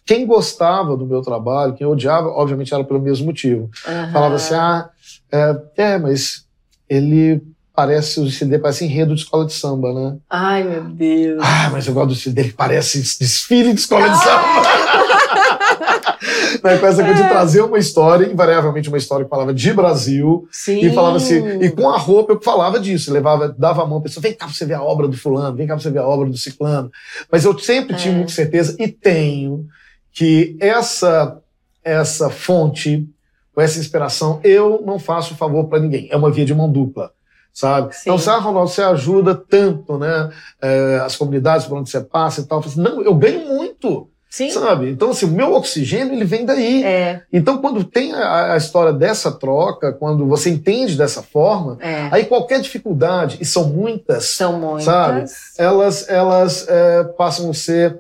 quem 0.05 0.27
gostava 0.27 0.97
do 0.97 1.07
meu 1.07 1.23
trabalho, 1.23 1.75
quem 1.75 1.87
odiava, 1.87 2.29
obviamente 2.29 2.73
era 2.75 2.85
pelo 2.85 3.01
mesmo 3.01 3.27
motivo. 3.27 3.71
Aham. 3.87 4.13
Falava 4.13 4.35
assim: 4.37 4.55
ah, 4.55 4.89
é, 5.31 5.57
é, 5.77 5.99
mas 5.99 6.45
ele 6.89 7.43
parece, 7.75 8.21
o 8.21 8.31
CD 8.31 8.59
parece 8.59 8.85
enredo 8.85 9.15
de 9.15 9.23
escola 9.23 9.47
de 9.47 9.53
samba, 9.55 9.93
né? 9.95 10.17
Ai, 10.29 10.63
meu 10.63 10.85
Deus. 10.85 11.41
Ah, 11.43 11.71
mas 11.73 11.87
eu 11.87 11.95
gosto 11.95 12.29
do 12.29 12.35
dele, 12.35 12.49
que 12.51 12.55
parece 12.55 12.99
desfile 13.19 13.73
de 13.73 13.81
escola 13.81 14.09
de 14.09 14.15
Ah! 14.15 14.19
samba. 14.19 15.12
né, 16.63 16.79
com 16.79 16.87
essa 16.87 17.05
coisa 17.05 17.23
de 17.23 17.29
trazer 17.29 17.61
uma 17.63 17.79
história, 17.79 18.27
invariavelmente 18.27 18.89
uma 18.89 18.99
história 18.99 19.25
que 19.25 19.31
falava 19.31 19.53
de 19.55 19.73
Brasil, 19.73 20.47
Sim. 20.51 20.79
e 20.81 20.93
falava 20.93 21.17
assim, 21.17 21.61
e 21.63 21.71
com 21.71 21.89
a 21.89 21.97
roupa 21.99 22.33
eu 22.33 22.41
falava 22.41 22.79
disso, 22.81 23.13
levava, 23.13 23.49
dava 23.49 23.83
a 23.83 23.87
mão 23.87 23.99
à 23.99 24.01
pessoa, 24.03 24.23
vem 24.23 24.35
cá 24.35 24.47
pra 24.47 24.55
você 24.55 24.65
ver 24.65 24.75
a 24.75 24.83
obra 24.83 25.09
do 25.09 25.17
fulano, 25.17 25.57
vem 25.57 25.67
cá 25.67 25.75
pra 25.75 25.83
você 25.83 25.91
ver 25.91 26.01
a 26.01 26.07
obra 26.07 26.29
do 26.29 26.37
ciclano. 26.37 26.91
Mas 27.31 27.45
eu 27.45 27.59
sempre 27.59 27.97
tive 27.97 28.15
É. 28.15 28.17
muita 28.17 28.33
certeza, 28.33 28.77
e 28.79 28.89
tenho, 28.89 29.67
que 30.13 30.57
essa, 30.61 31.39
essa 31.83 32.29
fonte, 32.31 33.09
essa 33.57 33.79
inspiração, 33.79 34.41
eu 34.45 34.83
não 34.85 34.99
faço 34.99 35.35
favor 35.35 35.65
para 35.69 35.79
ninguém. 35.81 36.09
É 36.11 36.17
uma 36.17 36.31
via 36.31 36.45
de 36.45 36.55
mão 36.55 36.71
dupla. 36.71 37.11
Sabe? 37.55 37.95
Sim. 37.95 38.01
Então, 38.05 38.17
se, 38.19 38.31
ah, 38.31 38.39
Ronaldo, 38.39 38.71
você 38.71 38.81
ajuda 38.81 39.35
tanto, 39.35 39.99
né? 39.99 40.31
eh, 40.63 41.03
as 41.05 41.17
comunidades 41.17 41.67
por 41.67 41.77
onde 41.77 41.91
você 41.91 42.01
passa 42.01 42.41
e 42.41 42.45
tal. 42.45 42.61
Eu 42.61 42.67
assim, 42.67 42.81
não, 42.81 43.03
eu 43.03 43.15
ganho 43.15 43.47
muito, 43.47 44.09
Sim. 44.33 44.49
sabe? 44.49 44.89
Então, 44.89 45.11
assim, 45.11 45.27
o 45.27 45.31
meu 45.31 45.53
oxigênio, 45.53 46.15
ele 46.15 46.25
vem 46.25 46.47
daí. 46.47 46.83
É, 46.83 47.21
Então, 47.31 47.59
quando 47.59 47.85
tem 47.85 48.15
a, 48.15 48.55
a 48.55 48.57
história 48.57 48.91
dessa 48.91 49.31
troca, 49.31 49.93
quando 49.93 50.27
você 50.27 50.49
entende 50.49 50.97
dessa 50.97 51.23
forma, 51.23 51.77
é. 51.81 52.09
aí 52.11 52.25
qualquer 52.25 52.63
dificuldade, 52.63 53.37
e 53.43 53.45
são 53.45 53.69
muitas, 53.69 54.25
São 54.31 54.59
muitas. 54.59 54.85
Sabe? 54.85 55.25
elas, 55.59 56.09
elas 56.09 56.67
é, 56.67 57.05
passam 57.05 57.51
a 57.51 57.53
ser 57.53 57.99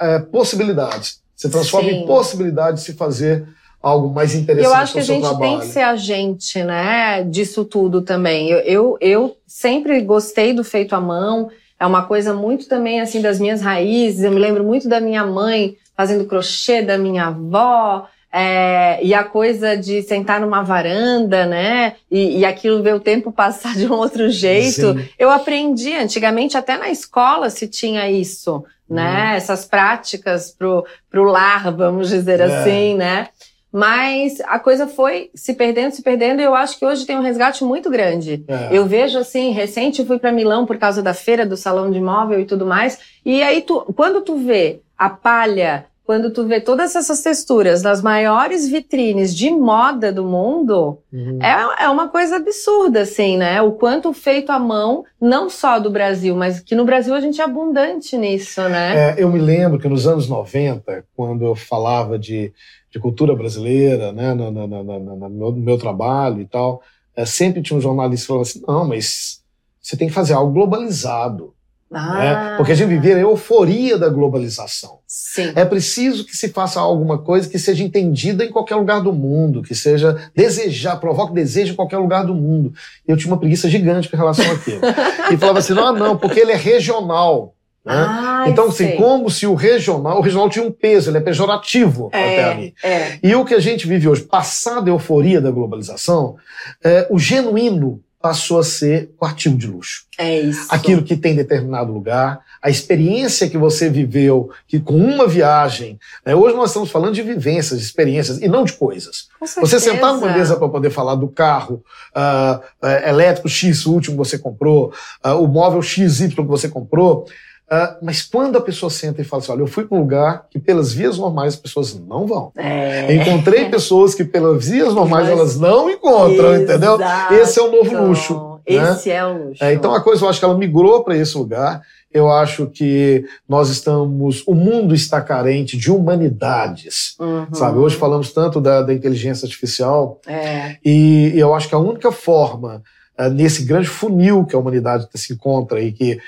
é, 0.00 0.20
possibilidades. 0.20 1.20
Você 1.36 1.50
transforma 1.50 1.90
Sim. 1.90 1.96
em 1.96 2.06
possibilidade 2.06 2.78
de 2.78 2.82
se 2.82 2.94
fazer 2.94 3.46
algo 3.82 4.08
mais 4.08 4.34
interessante 4.34 4.66
eu 4.66 4.74
acho 4.74 4.94
que 4.94 5.00
a 5.00 5.02
gente 5.02 5.20
trabalho. 5.20 5.50
tem 5.50 5.60
que 5.60 5.66
ser 5.66 5.80
agente, 5.80 6.62
né, 6.64 7.22
disso 7.24 7.62
tudo 7.62 8.00
também. 8.00 8.48
Eu, 8.48 8.60
eu, 8.60 8.98
eu 9.02 9.36
sempre 9.46 10.00
gostei 10.00 10.54
do 10.54 10.64
feito 10.64 10.94
à 10.94 11.00
mão. 11.02 11.50
É 11.78 11.86
uma 11.86 12.04
coisa 12.06 12.32
muito 12.32 12.68
também 12.68 13.00
assim 13.00 13.20
das 13.20 13.38
minhas 13.40 13.60
raízes. 13.60 14.22
Eu 14.24 14.30
me 14.32 14.38
lembro 14.40 14.62
muito 14.64 14.88
da 14.88 15.00
minha 15.00 15.24
mãe 15.26 15.76
fazendo 15.96 16.24
crochê, 16.26 16.82
da 16.82 16.96
minha 16.98 17.26
avó. 17.26 18.06
é, 18.36 18.98
e 19.00 19.14
a 19.14 19.22
coisa 19.22 19.76
de 19.76 20.02
sentar 20.02 20.40
numa 20.40 20.60
varanda, 20.62 21.46
né? 21.46 21.94
E, 22.10 22.38
e 22.40 22.44
aquilo 22.44 22.82
ver 22.82 22.94
o 22.94 22.98
tempo 23.00 23.30
passar 23.30 23.74
de 23.76 23.86
um 23.86 23.92
outro 23.94 24.28
jeito. 24.28 24.92
Sim. 24.98 25.08
Eu 25.16 25.30
aprendi 25.30 25.92
antigamente, 25.94 26.56
até 26.56 26.76
na 26.76 26.88
escola 26.90 27.48
se 27.48 27.68
tinha 27.68 28.10
isso, 28.10 28.64
né? 28.90 29.30
Uhum. 29.30 29.36
Essas 29.36 29.64
práticas 29.64 30.50
pro, 30.50 30.84
pro 31.08 31.22
lar, 31.22 31.70
vamos 31.72 32.08
dizer 32.08 32.40
É. 32.40 32.44
assim, 32.44 32.94
né? 32.96 33.28
Mas 33.76 34.40
a 34.42 34.56
coisa 34.60 34.86
foi 34.86 35.30
se 35.34 35.52
perdendo, 35.52 35.90
se 35.90 36.00
perdendo, 36.00 36.38
e 36.38 36.44
eu 36.44 36.54
acho 36.54 36.78
que 36.78 36.86
hoje 36.86 37.04
tem 37.04 37.18
um 37.18 37.22
resgate 37.22 37.64
muito 37.64 37.90
grande. 37.90 38.44
É. 38.46 38.68
Eu 38.70 38.86
vejo 38.86 39.18
assim, 39.18 39.50
recente 39.50 39.98
eu 39.98 40.06
fui 40.06 40.16
para 40.16 40.30
Milão 40.30 40.64
por 40.64 40.78
causa 40.78 41.02
da 41.02 41.12
feira 41.12 41.44
do 41.44 41.56
salão 41.56 41.90
de 41.90 42.00
móvel 42.00 42.38
e 42.38 42.44
tudo 42.44 42.64
mais, 42.64 43.00
e 43.26 43.42
aí 43.42 43.62
tu, 43.62 43.80
quando 43.96 44.20
tu 44.20 44.36
vê 44.36 44.78
a 44.96 45.10
palha, 45.10 45.86
quando 46.04 46.30
tu 46.30 46.46
vê 46.46 46.60
todas 46.60 46.94
essas 46.94 47.22
texturas 47.22 47.82
nas 47.82 48.02
maiores 48.02 48.68
vitrines 48.68 49.34
de 49.34 49.50
moda 49.50 50.12
do 50.12 50.22
mundo, 50.24 50.98
Uhum. 51.12 51.38
é, 51.42 51.84
é 51.84 51.88
uma 51.88 52.08
coisa 52.08 52.36
absurda, 52.36 53.00
assim, 53.00 53.38
né? 53.38 53.62
O 53.62 53.72
quanto 53.72 54.12
feito 54.12 54.50
à 54.50 54.58
mão, 54.58 55.04
não 55.20 55.48
só 55.48 55.78
do 55.78 55.90
Brasil, 55.90 56.36
mas 56.36 56.60
que 56.60 56.74
no 56.74 56.84
Brasil 56.84 57.14
a 57.14 57.20
gente 57.20 57.40
é 57.40 57.44
abundante 57.44 58.18
nisso, 58.18 58.60
né? 58.68 59.12
É, 59.12 59.22
eu 59.22 59.28
me 59.30 59.38
lembro 59.38 59.78
que 59.78 59.88
nos 59.88 60.06
anos 60.06 60.28
90, 60.28 61.04
quando 61.16 61.42
eu 61.44 61.54
falava 61.54 62.18
de, 62.18 62.52
de 62.90 62.98
cultura 63.00 63.34
brasileira, 63.34 64.12
né, 64.12 64.34
no, 64.34 64.50
no- 64.50 64.66
no- 64.66 64.84
no- 64.84 65.30
meu, 65.30 65.52
meu 65.52 65.78
trabalho 65.78 66.40
e 66.42 66.46
tal, 66.46 66.82
é, 67.16 67.24
sempre 67.24 67.62
tinha 67.62 67.78
um 67.78 67.80
jornalista 67.80 68.24
que 68.24 68.28
falava 68.28 68.42
assim: 68.42 68.62
não, 68.68 68.86
mas 68.86 69.42
você 69.80 69.96
tem 69.96 70.08
que 70.08 70.14
fazer 70.14 70.34
algo 70.34 70.52
globalizado. 70.52 71.53
Ah, 71.94 72.18
né? 72.18 72.54
Porque 72.56 72.72
a 72.72 72.74
gente 72.74 72.88
vive 72.88 73.12
a 73.12 73.18
euforia 73.20 73.96
da 73.96 74.08
globalização. 74.08 74.98
Sim. 75.06 75.52
É 75.54 75.64
preciso 75.64 76.24
que 76.24 76.36
se 76.36 76.48
faça 76.48 76.80
alguma 76.80 77.18
coisa 77.18 77.48
que 77.48 77.58
seja 77.58 77.84
entendida 77.84 78.44
em 78.44 78.50
qualquer 78.50 78.74
lugar 78.74 79.00
do 79.00 79.12
mundo, 79.12 79.62
que 79.62 79.74
seja 79.74 80.30
desejar, 80.34 80.96
provoque 80.96 81.32
desejo 81.32 81.72
em 81.72 81.76
qualquer 81.76 81.98
lugar 81.98 82.24
do 82.24 82.34
mundo. 82.34 82.72
Eu 83.06 83.16
tinha 83.16 83.32
uma 83.32 83.38
preguiça 83.38 83.70
gigante 83.70 84.08
com 84.08 84.16
relação 84.16 84.50
àquilo. 84.50 84.80
e 85.32 85.36
falava 85.36 85.60
assim: 85.60 85.72
não, 85.72 85.92
não, 85.92 86.16
porque 86.16 86.40
ele 86.40 86.52
é 86.52 86.56
regional. 86.56 87.54
Né? 87.84 87.94
Ah, 87.94 88.44
então, 88.48 88.68
assim, 88.68 88.88
sei. 88.88 88.96
como 88.96 89.30
se 89.30 89.46
o 89.46 89.54
regional, 89.54 90.18
o 90.18 90.22
regional 90.22 90.48
tinha 90.48 90.64
um 90.64 90.72
peso, 90.72 91.10
ele 91.10 91.18
é 91.18 91.20
pejorativo 91.20 92.06
até 92.08 92.36
é, 92.36 92.44
ali. 92.44 92.74
é. 92.82 93.18
E 93.22 93.34
o 93.34 93.44
que 93.44 93.52
a 93.52 93.60
gente 93.60 93.86
vive 93.86 94.08
hoje, 94.08 94.22
passada 94.22 94.90
a 94.90 94.94
euforia 94.94 95.38
da 95.38 95.50
globalização, 95.50 96.36
é, 96.82 97.06
o 97.10 97.18
genuíno 97.18 98.02
passou 98.24 98.58
a 98.58 98.64
ser 98.64 99.10
o 99.20 99.26
artigo 99.26 99.54
de 99.54 99.66
luxo. 99.66 100.06
É 100.16 100.40
isso. 100.40 100.66
Aquilo 100.70 101.02
que 101.02 101.14
tem 101.14 101.34
em 101.34 101.36
determinado 101.36 101.92
lugar, 101.92 102.40
a 102.62 102.70
experiência 102.70 103.50
que 103.50 103.58
você 103.58 103.90
viveu, 103.90 104.48
que 104.66 104.80
com 104.80 104.96
uma 104.96 105.26
viagem. 105.26 105.98
né? 106.24 106.34
Hoje 106.34 106.56
nós 106.56 106.70
estamos 106.70 106.90
falando 106.90 107.12
de 107.12 107.20
vivências, 107.20 107.78
de 107.78 107.84
experiências, 107.84 108.40
e 108.40 108.48
não 108.48 108.64
de 108.64 108.72
coisas. 108.72 109.28
Com 109.38 109.44
Você 109.46 109.78
certeza. 109.78 109.92
sentar 109.92 110.14
numa 110.14 110.32
mesa 110.32 110.56
para 110.56 110.70
poder 110.70 110.88
falar 110.88 111.16
do 111.16 111.28
carro 111.28 111.84
ah, 112.14 112.62
ah, 112.80 113.10
elétrico 113.10 113.46
X, 113.46 113.84
o 113.84 113.92
último 113.92 114.16
que 114.16 114.26
você 114.26 114.38
comprou, 114.38 114.90
ah, 115.22 115.34
o 115.34 115.46
móvel 115.46 115.82
XY 115.82 116.30
que 116.30 116.40
você 116.44 116.66
comprou. 116.66 117.26
Ah, 117.70 117.96
mas 118.02 118.22
quando 118.22 118.56
a 118.58 118.60
pessoa 118.60 118.90
senta 118.90 119.20
e 119.22 119.24
fala 119.24 119.42
assim: 119.42 119.52
olha, 119.52 119.60
eu 119.60 119.66
fui 119.66 119.84
para 119.84 119.96
um 119.96 120.00
lugar 120.00 120.46
que 120.50 120.58
pelas 120.58 120.92
vias 120.92 121.18
normais 121.18 121.54
as 121.54 121.60
pessoas 121.60 121.98
não 121.98 122.26
vão. 122.26 122.52
É. 122.56 123.14
Encontrei 123.14 123.68
pessoas 123.70 124.14
que 124.14 124.24
pelas 124.24 124.66
vias 124.68 124.92
normais 124.94 125.28
Mas- 125.28 125.38
elas 125.38 125.58
não 125.58 125.88
encontram, 125.90 126.54
entendeu? 126.56 126.94
Exato. 126.96 127.34
Esse 127.34 127.58
é 127.58 127.62
o 127.62 127.70
novo 127.72 128.06
luxo. 128.06 128.34
né? 128.34 128.92
Esse 128.92 129.10
é 129.10 129.24
o 129.24 129.48
luxo. 129.48 129.64
É, 129.64 129.72
então 129.74 129.94
a 129.94 130.00
coisa, 130.02 130.24
eu 130.24 130.28
acho 130.28 130.38
que 130.38 130.44
ela 130.44 130.56
migrou 130.56 131.02
para 131.04 131.16
esse 131.16 131.36
lugar. 131.38 131.80
Eu 132.12 132.30
acho 132.30 132.66
que 132.68 133.24
nós 133.48 133.68
estamos, 133.70 134.44
o 134.46 134.54
mundo 134.54 134.94
está 134.94 135.20
carente 135.20 135.76
de 135.76 135.90
humanidades, 135.90 137.16
Uhum. 137.18 137.46
sabe? 137.52 137.78
Hoje 137.78 137.96
falamos 137.96 138.32
tanto 138.32 138.60
da, 138.60 138.82
da 138.82 138.94
inteligência 138.94 139.46
artificial 139.46 140.20
É. 140.26 140.76
e 140.84 141.32
eu 141.34 141.52
acho 141.54 141.68
que 141.68 141.74
a 141.74 141.78
única 141.78 142.12
forma 142.12 142.82
eh, 143.18 143.28
nesse 143.30 143.64
grande 143.64 143.88
funil 143.88 144.44
que 144.44 144.54
a 144.54 144.58
humanidade 144.60 145.08
se 145.14 145.32
encontra 145.32 145.80
e 145.80 145.90
que 145.92 146.18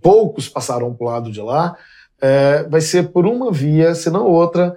poucos 0.00 0.48
passarão 0.48 0.94
para 0.94 1.06
o 1.06 1.10
lado 1.10 1.30
de 1.32 1.40
lá 1.40 1.76
é, 2.20 2.64
vai 2.64 2.80
ser 2.80 3.10
por 3.10 3.26
uma 3.26 3.50
via, 3.50 3.94
se 3.94 4.10
não 4.10 4.26
outra, 4.26 4.76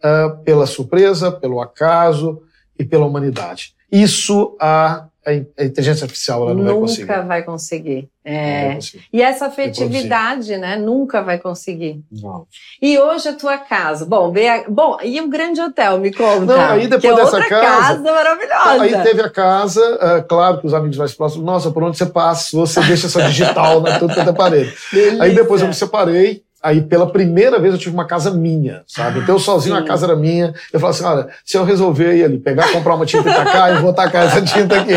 uh, 0.00 0.42
pela 0.42 0.66
surpresa, 0.66 1.30
pelo 1.30 1.60
acaso 1.60 2.42
e 2.78 2.84
pela 2.84 3.06
humanidade. 3.06 3.74
Isso 3.90 4.56
a, 4.60 5.06
a 5.26 5.64
inteligência 5.64 6.04
artificial 6.04 6.42
ela 6.42 6.54
não 6.54 6.62
Nunca 6.62 6.72
vai 6.72 6.80
conseguir. 6.80 7.00
Nunca 7.02 7.22
vai 7.22 7.42
conseguir. 7.42 8.08
É. 8.24 8.66
Vai 8.66 8.74
conseguir. 8.76 9.04
E 9.12 9.22
essa 9.22 9.46
afetividade, 9.46 10.56
né? 10.56 10.76
Nunca 10.76 11.22
vai 11.22 11.38
conseguir. 11.38 12.02
Não. 12.10 12.46
E 12.80 12.98
hoje 12.98 13.28
a 13.28 13.34
tua 13.34 13.58
casa. 13.58 14.06
Bom, 14.06 14.32
bom 14.68 14.98
e 15.02 15.20
o 15.20 15.28
grande 15.28 15.60
hotel, 15.60 15.98
me 15.98 16.10
conta. 16.12 16.46
Não, 16.46 16.70
aí 16.70 16.86
depois 16.86 17.12
é 17.12 17.16
dessa 17.16 17.36
outra 17.36 17.48
casa, 17.48 17.80
casa 17.80 18.12
maravilhosa. 18.12 18.82
Aí 18.82 19.02
teve 19.02 19.20
a 19.20 19.30
casa, 19.30 19.80
uh, 19.96 20.26
claro 20.26 20.60
que 20.60 20.66
os 20.66 20.72
amigos 20.72 20.96
mais 20.96 21.14
próximos, 21.14 21.44
nossa, 21.44 21.70
por 21.70 21.82
onde 21.82 21.98
você 21.98 22.06
passa, 22.06 22.56
você 22.56 22.80
deixa 22.80 23.06
essa 23.06 23.22
digital 23.24 23.80
na 23.80 23.90
é 24.00 24.32
parede. 24.32 24.74
Delícia. 24.90 25.22
Aí 25.22 25.34
depois 25.34 25.60
eu 25.60 25.68
me 25.68 25.74
separei, 25.74 26.42
Aí, 26.62 26.82
pela 26.82 27.10
primeira 27.10 27.58
vez, 27.58 27.72
eu 27.72 27.80
tive 27.80 27.94
uma 27.94 28.04
casa 28.04 28.30
minha, 28.30 28.82
sabe? 28.86 29.20
Então, 29.20 29.36
eu 29.36 29.38
sozinho, 29.38 29.76
sim. 29.76 29.82
a 29.82 29.84
casa 29.84 30.04
era 30.04 30.14
minha. 30.14 30.52
Eu 30.70 30.78
falei 30.78 30.94
assim: 30.94 31.04
olha, 31.04 31.28
se 31.44 31.56
eu 31.56 31.64
resolver 31.64 32.14
ir 32.16 32.24
ali, 32.24 32.38
pegar, 32.38 32.70
comprar 32.70 32.94
uma 32.94 33.06
tinta 33.06 33.30
e 33.30 33.34
tacar, 33.34 33.74
eu 33.74 33.80
vou 33.80 33.94
tacar 33.94 34.26
essa 34.26 34.42
tinta 34.42 34.78
aqui. 34.80 34.92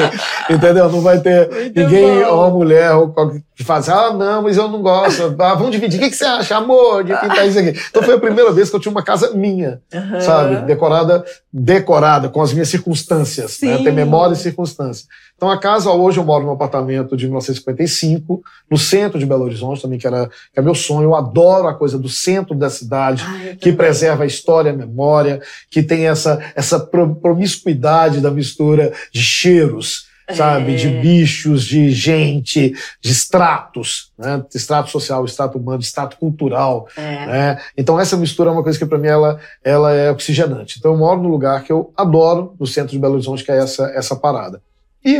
Entendeu? 0.49 0.89
Não 0.89 0.99
vai 0.99 1.19
ter 1.19 1.49
Muito 1.49 1.79
ninguém, 1.79 2.23
bom. 2.23 2.35
ou 2.35 2.51
mulher, 2.51 2.91
ou 2.93 3.09
qualquer 3.09 3.41
que 3.55 3.63
faz, 3.63 3.87
ah, 3.87 4.11
não, 4.11 4.41
mas 4.41 4.57
eu 4.57 4.67
não 4.67 4.81
gosto. 4.81 5.35
Ah, 5.39 5.53
vamos 5.53 5.71
dividir. 5.71 5.99
O 5.99 6.03
que, 6.03 6.09
que 6.09 6.15
você 6.15 6.25
acha, 6.25 6.57
amor, 6.57 7.03
de 7.03 7.15
pintar 7.15 7.47
isso 7.47 7.59
aqui? 7.59 7.79
Então, 7.89 8.01
foi 8.01 8.15
a 8.15 8.19
primeira 8.19 8.51
vez 8.51 8.69
que 8.69 8.75
eu 8.75 8.79
tinha 8.79 8.91
uma 8.91 9.03
casa 9.03 9.31
minha, 9.31 9.79
Aham. 9.93 10.21
sabe? 10.21 10.55
Decorada, 10.65 11.23
decorada, 11.51 12.29
com 12.29 12.41
as 12.41 12.51
minhas 12.51 12.69
circunstâncias. 12.69 13.59
Né? 13.61 13.77
Sim. 13.77 13.83
Tem 13.83 13.93
memória 13.93 14.33
e 14.33 14.37
circunstância. 14.37 15.05
Então, 15.43 15.51
a 15.51 15.57
casa, 15.59 15.91
hoje, 15.91 16.19
eu 16.19 16.23
moro 16.23 16.45
num 16.45 16.53
apartamento 16.53 17.17
de 17.17 17.25
1955, 17.25 18.41
no 18.71 18.77
centro 18.77 19.19
de 19.19 19.25
Belo 19.25 19.43
Horizonte, 19.43 19.81
também, 19.81 19.99
que 19.99 20.07
era 20.07 20.27
que 20.53 20.57
é 20.57 20.61
meu 20.61 20.73
sonho. 20.73 21.03
Eu 21.03 21.15
adoro 21.15 21.67
a 21.67 21.73
coisa 21.73 21.99
do 21.99 22.07
centro 22.07 22.55
da 22.55 22.69
cidade, 22.69 23.21
Ai, 23.27 23.49
eu 23.49 23.57
que 23.57 23.73
preserva 23.73 24.23
a 24.23 24.25
história, 24.25 24.71
a 24.71 24.73
memória, 24.73 25.41
que 25.69 25.83
tem 25.83 26.07
essa, 26.07 26.39
essa 26.55 26.79
pro- 26.79 27.15
promiscuidade 27.15 28.21
da 28.21 28.31
mistura 28.31 28.93
de 29.11 29.21
cheiros, 29.21 30.05
sabe? 30.33 30.75
É. 30.75 30.77
De 30.77 30.87
bichos, 30.87 31.65
de 31.65 31.91
gente, 31.91 32.73
de 33.01 33.11
estratos, 33.11 34.13
né? 34.17 34.41
Estrato 34.55 34.89
social, 34.91 35.25
estrato 35.25 35.57
humano, 35.57 35.81
estrato 35.81 36.15
cultural, 36.15 36.87
É. 36.95 37.25
né? 37.25 37.61
Então 37.77 37.99
essa 37.99 38.15
mistura 38.15 38.49
é 38.49 38.53
uma 38.53 38.63
coisa 38.63 38.79
que 38.79 38.85
para 38.85 38.97
mim 38.97 39.09
ela, 39.09 39.37
ela 39.61 39.91
é 39.91 40.09
oxigenante. 40.09 40.77
Então 40.79 40.93
eu 40.93 40.97
moro 40.97 41.21
num 41.21 41.27
lugar 41.27 41.61
que 41.65 41.71
eu 41.73 41.91
adoro, 41.97 42.55
no 42.57 42.65
centro 42.65 42.93
de 42.93 42.99
Belo 42.99 43.15
Horizonte, 43.15 43.43
que 43.43 43.51
é 43.51 43.57
essa, 43.57 43.91
essa 43.93 44.15
parada. 44.15 44.61
E 45.05 45.17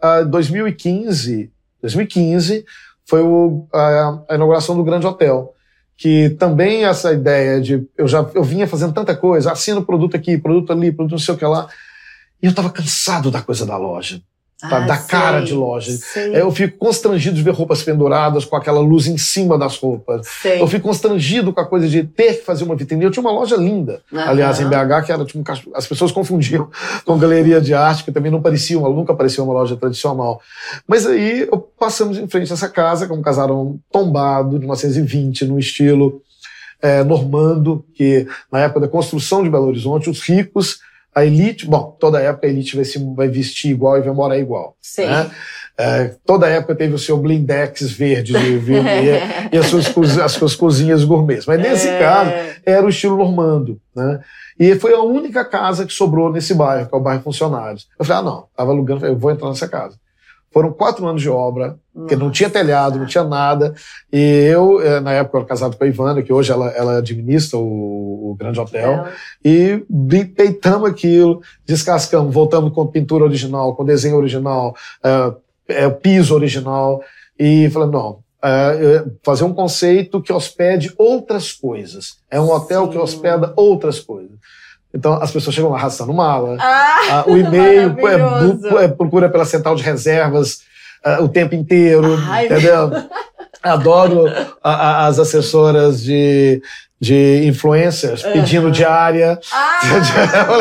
ah, 0.00 0.22
2015, 0.22 1.50
2015 1.82 2.64
foi 3.06 3.20
o- 3.22 3.66
a, 3.72 4.22
a 4.30 4.34
inauguração 4.34 4.76
do 4.76 4.84
Grande 4.84 5.06
Hotel, 5.06 5.54
que 5.96 6.30
também 6.30 6.84
essa 6.84 7.12
ideia 7.12 7.60
de 7.60 7.86
eu 7.96 8.06
já 8.06 8.20
eu 8.34 8.42
vinha 8.44 8.66
fazendo 8.66 8.92
tanta 8.94 9.16
coisa, 9.16 9.52
assino 9.52 9.84
produto 9.84 10.16
aqui, 10.16 10.38
produto 10.38 10.72
ali, 10.72 10.92
produto 10.92 11.12
não 11.12 11.18
sei 11.18 11.34
o 11.34 11.38
que 11.38 11.44
lá, 11.44 11.68
e 12.42 12.46
eu 12.46 12.50
estava 12.50 12.70
cansado 12.70 13.30
da 13.30 13.42
coisa 13.42 13.66
da 13.66 13.76
loja 13.76 14.20
sabe? 14.60 14.74
Ah, 14.74 14.80
da 14.80 14.96
cara 14.98 15.40
de 15.40 15.54
loja. 15.54 15.92
sei, 15.92 16.34
Eu 16.34 16.50
fico 16.50 16.76
constrangido 16.78 17.36
de 17.36 17.42
ver 17.42 17.54
roupas 17.54 17.82
penduradas 17.82 18.44
com 18.44 18.56
aquela 18.56 18.80
luz 18.80 19.06
em 19.06 19.16
cima 19.16 19.56
das 19.56 19.76
roupas. 19.76 20.26
sei. 20.26 20.60
Eu 20.60 20.66
fico 20.66 20.88
constrangido 20.88 21.52
com 21.52 21.60
a 21.60 21.64
coisa 21.66 21.88
de 21.88 22.02
ter 22.02 22.38
que 22.38 22.44
fazer 22.44 22.64
uma 22.64 22.74
vitrine. 22.74 23.04
Eu 23.04 23.10
tinha 23.10 23.20
uma 23.22 23.30
loja 23.32 23.56
linda, 23.56 24.00
Aham. 24.12 24.28
aliás, 24.30 24.58
em 24.60 24.68
BH, 24.68 25.06
que 25.06 25.12
era 25.12 25.24
tipo 25.24 25.38
um 25.38 25.74
as 25.74 25.86
pessoas 25.86 26.10
confundiam 26.10 26.68
com 27.06 27.16
galeria 27.18 27.60
de 27.60 27.72
arte, 27.72 28.04
que 28.04 28.10
também 28.12 28.32
não 28.32 28.42
parecia, 28.42 28.78
uma, 28.78 28.88
nunca 28.88 29.14
parecia 29.14 29.42
uma 29.44 29.52
loja 29.54 29.76
tradicional. 29.76 30.40
Mas 30.86 31.06
aí 31.06 31.48
passamos 31.78 32.18
em 32.18 32.26
frente 32.26 32.50
a 32.50 32.54
essa 32.54 32.68
casa, 32.68 33.06
que 33.06 33.12
é 33.12 33.14
um 33.14 33.22
casarão 33.22 33.78
tombado, 33.92 34.50
de 34.50 34.58
1920, 34.58 35.44
no 35.44 35.58
estilo 35.58 36.20
eh, 36.82 37.04
normando, 37.04 37.84
que 37.94 38.26
na 38.50 38.60
época 38.60 38.80
da 38.80 38.88
construção 38.88 39.42
de 39.42 39.50
Belo 39.50 39.66
Horizonte, 39.68 40.10
os 40.10 40.20
ricos, 40.20 40.80
a 41.18 41.24
elite, 41.26 41.66
bom, 41.66 41.96
toda 41.98 42.20
época 42.20 42.46
a 42.46 42.50
elite 42.50 42.74
vai, 42.76 42.84
se, 42.84 42.98
vai 43.14 43.28
vestir 43.28 43.70
igual 43.70 43.98
e 43.98 44.02
vai 44.02 44.12
morar 44.14 44.38
igual. 44.38 44.76
Sim. 44.80 45.06
né? 45.06 45.30
É, 45.80 46.16
toda 46.26 46.48
época 46.48 46.74
teve 46.74 46.92
o 46.94 46.98
seu 46.98 47.16
blindex 47.16 47.82
verde 47.92 48.32
de, 48.32 48.58
de- 48.58 48.72
e, 48.72 49.54
e 49.54 49.58
as, 49.58 49.66
suas, 49.66 50.18
as 50.18 50.32
suas 50.32 50.56
cozinhas 50.56 51.04
gourmets. 51.04 51.46
Mas 51.46 51.60
nesse 51.60 51.86
É. 51.88 51.98
caso, 52.00 52.30
era 52.66 52.84
o 52.84 52.88
estilo 52.88 53.16
normando. 53.16 53.80
Né? 53.94 54.18
E 54.58 54.74
foi 54.74 54.92
a 54.92 55.00
única 55.02 55.44
casa 55.44 55.86
que 55.86 55.92
sobrou 55.92 56.32
nesse 56.32 56.52
bairro, 56.52 56.88
que 56.88 56.94
é 56.94 56.98
o 56.98 57.00
bairro 57.00 57.22
Funcionários. 57.22 57.86
Eu 57.96 58.04
falei, 58.04 58.20
ah, 58.20 58.24
não, 58.24 58.46
estava 58.50 58.72
alugando, 58.72 59.06
eu 59.06 59.16
vou 59.16 59.30
entrar 59.30 59.48
nessa 59.48 59.68
casa. 59.68 59.96
Foram 60.50 60.72
quatro 60.72 61.06
anos 61.06 61.20
de 61.20 61.28
obra, 61.28 61.78
porque 61.92 62.16
não 62.16 62.30
tinha 62.30 62.48
telhado, 62.48 62.98
não 62.98 63.06
tinha 63.06 63.22
nada. 63.24 63.74
E 64.12 64.18
eu, 64.50 64.80
eh, 64.80 64.98
na 65.00 65.12
época, 65.12 65.36
eu 65.36 65.40
era 65.40 65.48
casado 65.48 65.76
com 65.76 65.84
a 65.84 65.86
Ivana, 65.86 66.22
que 66.22 66.32
hoje 66.32 66.50
ela, 66.50 66.68
ela 66.70 66.98
administra 66.98 67.58
o, 67.58 68.30
o 68.30 68.34
Grande 68.38 68.58
Hotel. 68.58 69.06
E 69.44 69.84
bi- 69.88 70.24
peitamos 70.24 70.88
aquilo, 70.88 71.42
descascamos, 71.66 72.32
voltamos 72.32 72.72
com 72.72 72.86
pintura 72.86 73.24
original, 73.24 73.74
com 73.76 73.84
desenho 73.84 74.16
original, 74.16 74.74
eh, 75.04 75.32
eh, 75.68 75.90
piso 75.90 76.34
original. 76.34 77.02
E 77.38 77.68
falamos, 77.70 77.94
não, 77.94 78.18
fazer 79.22 79.44
um 79.44 79.52
conceito 79.52 80.22
que 80.22 80.32
hospede 80.32 80.92
outras 80.96 81.52
coisas. 81.52 82.18
É 82.30 82.40
um 82.40 82.50
hotel 82.50 82.84
Sim. 82.86 82.90
que 82.92 82.98
hospeda 82.98 83.52
outras 83.56 84.00
coisas. 84.00 84.30
Então, 84.98 85.14
as 85.22 85.30
pessoas 85.30 85.54
chegam 85.54 85.72
arrastando 85.74 86.12
mala. 86.12 86.56
Ah, 86.58 86.98
Ah, 87.10 87.24
o 87.28 87.36
e-mail 87.36 87.94
é, 88.78 88.84
é, 88.84 88.88
procura 88.88 89.28
pela 89.28 89.44
central 89.44 89.76
de 89.76 89.82
reservas 89.84 90.58
ah, 91.04 91.22
o 91.22 91.28
tempo 91.28 91.54
inteiro, 91.54 92.18
Ai, 92.28 92.46
entendeu? 92.46 92.90
Adoro 93.62 94.26
a- 94.62 94.72
a- 95.04 95.06
as 95.06 95.18
assessoras 95.20 96.02
de, 96.02 96.60
de 97.00 97.44
influencers 97.46 98.22
pedindo 98.24 98.70
diária. 98.72 99.38
ah, 99.52 99.80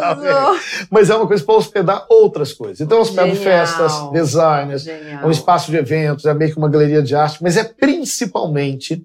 maravilhoso. 0.00 0.60
Mas 0.90 1.10
é 1.10 1.14
uma 1.14 1.26
coisa 1.26 1.44
para 1.44 1.54
hospedar 1.54 2.06
outras 2.08 2.52
coisas. 2.54 2.80
Então, 2.80 2.96
eu 2.98 3.02
hospedo 3.02 3.34
Genial. 3.34 3.42
festas, 3.44 4.10
designers, 4.12 4.82
Genial. 4.82 5.22
é 5.22 5.26
um 5.26 5.30
espaço 5.30 5.70
de 5.70 5.76
eventos, 5.76 6.24
é 6.24 6.32
meio 6.34 6.50
que 6.52 6.58
uma 6.58 6.68
galeria 6.68 7.02
de 7.02 7.14
arte, 7.14 7.42
mas 7.42 7.56
é 7.58 7.64
principalmente 7.64 9.04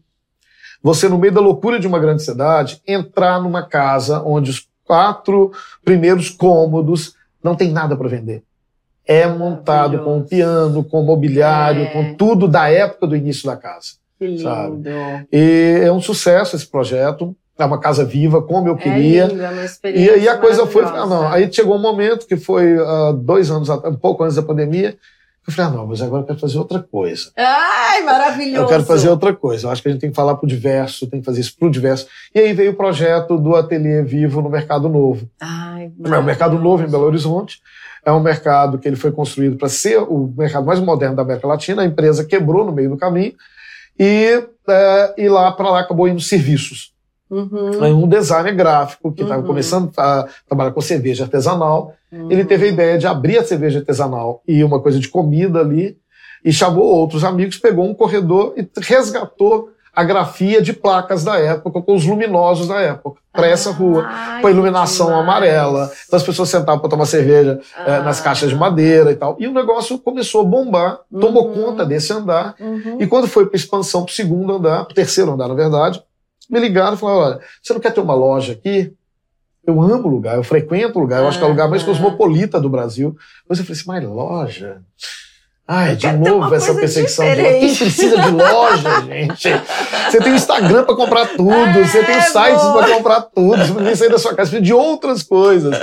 você, 0.83 1.07
no 1.07 1.17
meio 1.17 1.33
da 1.33 1.41
loucura 1.41 1.79
de 1.79 1.87
uma 1.87 1.99
grande 1.99 2.23
cidade, 2.23 2.81
entrar 2.87 3.39
numa 3.41 3.63
casa 3.63 4.21
onde 4.25 4.49
os 4.51 4.67
quatro 4.85 5.51
primeiros 5.83 6.29
cômodos 6.29 7.15
não 7.43 7.55
tem 7.55 7.71
nada 7.71 7.95
para 7.95 8.07
vender. 8.07 8.43
É 9.05 9.25
montado 9.27 9.99
com 10.03 10.17
um 10.17 10.23
piano, 10.23 10.83
com 10.83 11.01
mobiliário, 11.01 11.83
É. 11.83 11.85
com 11.87 12.13
tudo 12.15 12.47
da 12.47 12.69
época 12.69 13.07
do 13.07 13.15
início 13.15 13.45
da 13.45 13.55
casa. 13.57 13.93
Que 14.19 14.27
lindo. 14.27 14.41
sabe? 14.43 14.83
E 15.31 15.81
é 15.83 15.91
um 15.91 16.01
sucesso 16.01 16.55
esse 16.55 16.67
projeto. 16.67 17.35
É 17.57 17.65
uma 17.65 17.79
casa 17.79 18.03
viva, 18.05 18.41
como 18.41 18.67
eu 18.67 18.75
queria. 18.75 19.23
É 19.23 19.27
lindo, 19.27 19.41
é 19.43 19.49
uma 19.49 19.61
E 19.61 19.65
experiência 19.65 20.13
aí 20.13 20.29
a 20.29 20.37
coisa 20.37 20.65
foi. 20.65 20.83
Ah, 20.83 21.05
não. 21.05 21.27
Aí 21.27 21.51
chegou 21.51 21.75
um 21.75 21.81
momento 21.81 22.25
que 22.25 22.37
foi 22.37 22.75
ah, 22.77 23.11
dois 23.15 23.51
anos, 23.51 23.69
um 23.69 23.95
pouco 23.95 24.23
antes 24.23 24.35
da 24.35 24.41
pandemia. 24.41 24.95
Eu 25.47 25.51
falei, 25.53 25.71
ah, 25.71 25.75
não, 25.75 25.87
mas 25.87 26.01
agora 26.01 26.21
eu 26.21 26.27
quero 26.27 26.39
fazer 26.39 26.57
outra 26.59 26.79
coisa. 26.79 27.31
Ai, 27.35 28.03
maravilhoso. 28.03 28.63
Eu 28.63 28.67
quero 28.67 28.83
fazer 28.83 29.09
outra 29.09 29.33
coisa. 29.33 29.65
Eu 29.65 29.71
acho 29.71 29.81
que 29.81 29.89
a 29.89 29.91
gente 29.91 30.01
tem 30.01 30.11
que 30.11 30.15
falar 30.15 30.35
pro 30.35 30.47
diverso, 30.47 31.07
tem 31.07 31.19
que 31.19 31.25
fazer 31.25 31.41
isso 31.41 31.55
pro 31.57 31.69
diverso. 31.71 32.07
E 32.33 32.39
aí 32.39 32.53
veio 32.53 32.71
o 32.71 32.75
projeto 32.75 33.37
do 33.37 33.55
Ateliê 33.55 34.03
Vivo 34.03 34.41
no 34.41 34.49
Mercado 34.49 34.87
Novo. 34.87 35.27
Ai, 35.39 35.91
É 36.05 36.17
o 36.17 36.23
Mercado 36.23 36.59
Novo 36.59 36.83
em 36.83 36.89
Belo 36.89 37.05
Horizonte. 37.05 37.59
É 38.05 38.11
um 38.11 38.19
mercado 38.19 38.77
que 38.77 38.87
ele 38.87 38.95
foi 38.95 39.11
construído 39.11 39.57
para 39.57 39.67
ser 39.69 39.97
o 39.97 40.31
mercado 40.37 40.65
mais 40.65 40.79
moderno 40.79 41.15
da 41.15 41.23
América 41.23 41.47
Latina. 41.47 41.81
A 41.81 41.85
empresa 41.85 42.23
quebrou 42.23 42.63
no 42.63 42.71
meio 42.71 42.89
do 42.91 42.97
caminho. 42.97 43.33
E, 43.99 44.43
é, 44.67 45.13
e 45.17 45.27
lá 45.27 45.51
para 45.51 45.69
lá 45.71 45.79
acabou 45.79 46.07
indo 46.07 46.21
serviços. 46.21 46.93
Uhum, 47.31 47.81
Aí 47.81 47.93
Um 47.93 48.07
designer 48.07 48.53
gráfico 48.53 49.11
que 49.11 49.21
estava 49.23 49.39
Uhum. 49.41 49.47
começando 49.47 49.89
a 49.97 50.27
trabalhar 50.47 50.71
com 50.71 50.81
cerveja 50.81 51.23
artesanal. 51.23 51.93
uhum. 52.11 52.29
Ele 52.29 52.43
teve 52.43 52.65
a 52.65 52.69
ideia 52.69 52.97
de 52.97 53.07
abrir 53.07 53.37
a 53.37 53.43
cerveja 53.43 53.79
artesanal 53.79 54.41
e 54.45 54.61
uma 54.63 54.81
coisa 54.81 54.99
de 54.99 55.07
comida 55.07 55.59
ali. 55.61 55.97
E 56.43 56.51
chamou 56.51 56.83
outros 56.83 57.23
amigos, 57.23 57.57
pegou 57.57 57.85
um 57.85 57.93
corredor 57.93 58.53
e 58.57 58.67
resgatou 58.81 59.69
a 59.93 60.03
grafia 60.03 60.61
de 60.61 60.71
placas 60.73 61.23
da 61.23 61.37
época, 61.37 61.81
com 61.81 61.93
os 61.93 62.05
luminosos 62.05 62.67
da 62.67 62.79
época, 62.79 63.19
para 63.31 63.47
essa 63.47 63.71
rua. 63.71 64.05
Ai, 64.07 64.41
Com 64.41 64.47
a 64.47 64.51
iluminação 64.51 65.07
demais. 65.07 65.23
amarela. 65.23 65.91
Então 66.07 66.17
as 66.17 66.23
pessoas 66.23 66.49
sentavam 66.49 66.79
para 66.79 66.89
tomar 66.89 67.05
cerveja 67.05 67.59
eh, 67.85 67.95
Ah. 67.97 68.01
nas 68.01 68.19
caixas 68.21 68.49
de 68.49 68.55
madeira 68.55 69.11
e 69.11 69.15
tal. 69.15 69.35
E 69.39 69.47
o 69.47 69.53
negócio 69.53 69.99
começou 69.99 70.41
a 70.41 70.43
bombar, 70.45 70.99
tomou 71.19 71.47
Uhum. 71.47 71.53
conta 71.65 71.85
desse 71.85 72.11
andar. 72.13 72.55
Uhum. 72.59 72.97
E 73.01 73.05
quando 73.07 73.27
foi 73.27 73.45
para 73.45 73.55
expansão 73.57 74.03
para 74.03 74.11
o 74.11 74.15
segundo 74.15 74.53
andar, 74.55 74.85
para 74.85 74.91
o 74.93 74.95
terceiro 74.95 75.31
andar, 75.31 75.47
na 75.49 75.55
verdade, 75.55 76.01
me 76.49 76.59
ligaram 76.59 76.95
e 76.95 76.97
falaram: 76.97 77.19
olha, 77.19 77.39
você 77.61 77.73
não 77.73 77.79
quer 77.79 77.93
ter 77.93 78.01
uma 78.01 78.13
loja 78.13 78.53
aqui? 78.53 78.93
Eu 79.65 79.79
amo 79.79 80.07
o 80.07 80.11
lugar, 80.11 80.37
eu 80.37 80.43
frequento 80.43 80.97
o 80.97 81.01
lugar, 81.01 81.21
eu 81.21 81.27
acho 81.27 81.37
que 81.37 81.43
é 81.43 81.47
o 81.47 81.51
lugar 81.51 81.69
mais 81.69 81.83
cosmopolita 81.83 82.59
do 82.59 82.69
Brasil. 82.69 83.15
Mas 83.47 83.59
eu 83.59 83.65
falei 83.65 83.79
assim, 83.79 83.87
mas 83.87 84.03
loja? 84.03 84.81
Ai, 85.67 85.95
de 85.95 86.11
novo 86.11 86.53
essa 86.53 86.73
perseguição 86.73 87.23
de 87.23 87.35
diferente. 87.35 87.59
Quem 87.59 87.75
precisa 87.77 88.21
de 88.21 88.31
loja, 88.31 89.01
gente? 89.05 89.49
Você 90.09 90.19
tem 90.19 90.33
o 90.33 90.35
Instagram 90.35 90.83
para 90.83 90.95
comprar 90.95 91.27
tudo, 91.27 91.85
você 91.85 92.03
tem 92.03 92.15
É, 92.15 92.19
os 92.19 92.25
sites 92.25 92.63
para 92.63 92.95
comprar 92.95 93.21
tudo, 93.21 93.57
você 93.57 93.73
precisa 93.73 93.95
sair 93.95 94.09
da 94.09 94.17
sua 94.17 94.35
casa, 94.35 94.49
precisa 94.49 94.61
de 94.61 94.73
outras 94.73 95.23
coisas. 95.23 95.77